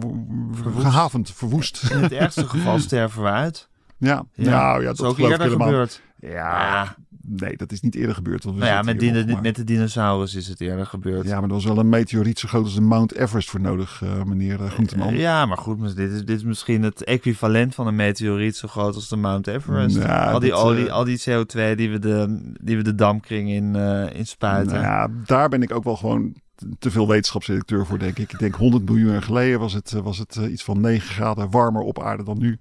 gehavend, 0.77 1.31
verwoest? 1.31 1.91
In 1.91 1.97
het 1.97 2.11
ergste 2.11 2.47
geval 2.47 2.79
sterven 2.89 3.23
we 3.23 3.29
uit. 3.29 3.69
Ja, 3.99 4.25
Ja, 4.33 4.49
nou 4.49 4.81
ja, 4.81 4.87
dat 4.87 4.97
dat 4.97 5.05
is 5.05 5.11
ook 5.11 5.15
geloof 5.15 5.31
eerder 5.31 5.45
helemaal. 5.45 5.67
gebeurd. 5.67 6.01
Ja, 6.19 6.95
nee, 7.21 7.57
dat 7.57 7.71
is 7.71 7.81
niet 7.81 7.95
eerder 7.95 8.15
gebeurd. 8.15 8.43
Want 8.43 8.55
we 8.55 8.61
Nou 8.63 8.75
ja, 8.75 8.81
met, 8.81 9.25
nog 9.27 9.41
met 9.41 9.55
de 9.55 9.63
dinosaurus 9.63 10.35
is 10.35 10.47
het 10.47 10.61
eerder 10.61 10.85
gebeurd. 10.85 11.25
Ja, 11.27 11.33
maar 11.33 11.49
er 11.49 11.55
was 11.55 11.65
wel 11.65 11.77
een 11.77 11.89
meteoriet 11.89 12.39
zo 12.39 12.47
groot 12.47 12.63
als 12.63 12.75
de 12.75 12.81
Mount 12.81 13.15
Everest 13.15 13.49
voor 13.49 13.61
nodig, 13.61 14.01
eh, 14.03 14.23
meneer 14.23 14.61
uh, 14.61 14.71
Groenteman. 14.71 15.07
Eh, 15.07 15.19
Ja, 15.19 15.45
maar 15.45 15.57
goed, 15.57 15.79
maar 15.79 15.93
dit 15.95 16.11
is, 16.11 16.25
dit 16.25 16.37
is 16.37 16.43
misschien 16.43 16.83
het 16.83 17.03
equivalent 17.03 17.75
van 17.75 17.87
een 17.87 17.95
meteoriet 17.95 18.55
zo 18.55 18.67
groot 18.67 18.95
als 18.95 19.09
de 19.09 19.15
Mount 19.15 19.47
Everest. 19.47 19.95
Ja, 19.95 20.31
al, 20.31 20.39
die 20.39 20.49
dat, 20.49 20.59
olie, 20.59 20.87
eh, 20.87 20.93
al 20.93 21.03
die 21.03 21.19
CO2 21.19 21.75
die 21.75 21.89
we 21.89 21.99
de, 21.99 22.51
die 22.61 22.77
we 22.77 22.83
de 22.83 22.95
dampkring 22.95 23.49
in, 23.49 23.75
eh 23.75 24.17
in 24.17 24.25
spuiten. 24.27 24.73
Nou 24.73 24.85
ja, 24.85 25.07
daar 25.25 25.49
ben 25.49 25.61
ik 25.61 25.73
ook 25.73 25.83
wel 25.83 25.95
gewoon 25.95 26.33
te 26.79 26.91
veel 26.91 27.07
wetenschapsredacteur 27.07 27.85
voor, 27.85 27.99
denk 27.99 28.17
ik. 28.17 28.33
Ik 28.33 28.39
denk 28.39 28.55
100 28.55 28.85
miljoen 28.85 29.11
jaar 29.11 29.21
geleden 29.23 29.59
was 29.59 29.73
het, 29.73 29.93
eh, 29.93 30.01
was 30.01 30.17
het 30.17 30.35
eh, 30.35 30.51
iets 30.51 30.63
van 30.63 30.81
9 30.81 31.09
graden 31.09 31.49
warmer 31.49 31.81
op 31.81 32.03
aarde 32.03 32.23
dan 32.23 32.37
nu. 32.39 32.59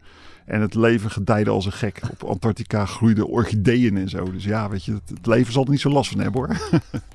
En 0.49 0.61
het 0.61 0.75
leven 0.75 1.11
gedijde 1.11 1.51
als 1.51 1.67
een 1.67 1.73
gek. 1.73 2.01
Op 2.11 2.25
Antarctica 2.29 2.87
groeiden 2.87 3.27
orchideeën 3.27 3.97
en 3.97 4.09
zo. 4.09 4.31
Dus 4.31 4.45
ja, 4.45 4.69
weet 4.69 4.85
je, 4.85 4.93
het, 4.93 5.09
het 5.09 5.27
leven 5.27 5.53
zal 5.53 5.65
er 5.65 5.71
niet 5.71 5.81
zo 5.81 5.91
last 5.91 6.11
van 6.11 6.21
hebben 6.21 6.41
hoor. 6.41 6.57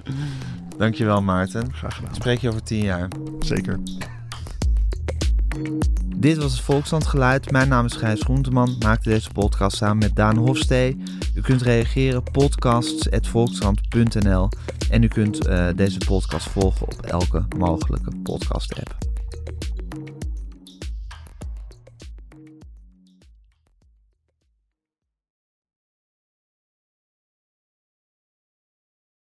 Dankjewel 0.78 1.22
Maarten. 1.22 1.74
Graag 1.74 1.96
gedaan. 1.96 2.15
Spreek 2.15 2.39
je 2.39 2.50
over 2.50 2.63
tien 2.63 2.84
jaar. 2.84 3.08
Zeker. 3.39 3.80
Dit 6.15 6.38
was 6.38 6.52
het 6.52 6.62
Volkslandgeluid. 6.62 7.52
Mijn 7.52 7.67
naam 7.67 7.86
is 7.86 7.93
Gijs 7.93 8.22
Groenteman. 8.22 8.76
Maakte 8.80 9.10
deze 9.10 9.32
podcast 9.32 9.78
samen 9.78 9.98
met 9.98 10.15
Daan 10.15 10.38
Hofstee. 10.38 11.04
U 11.36 11.41
kunt 11.41 11.62
reageren 11.62 12.24
podcasts@volkskrant.nl 12.32 14.50
en 14.89 15.04
u 15.04 15.08
kunt 15.08 15.46
eh, 15.46 15.67
deze 15.76 15.98
podcast 15.98 16.50
volgen 16.50 16.88
op 16.88 17.02
elke 17.02 17.46
mogelijke 17.58 18.12
podcast 18.24 18.80
app. 18.80 18.96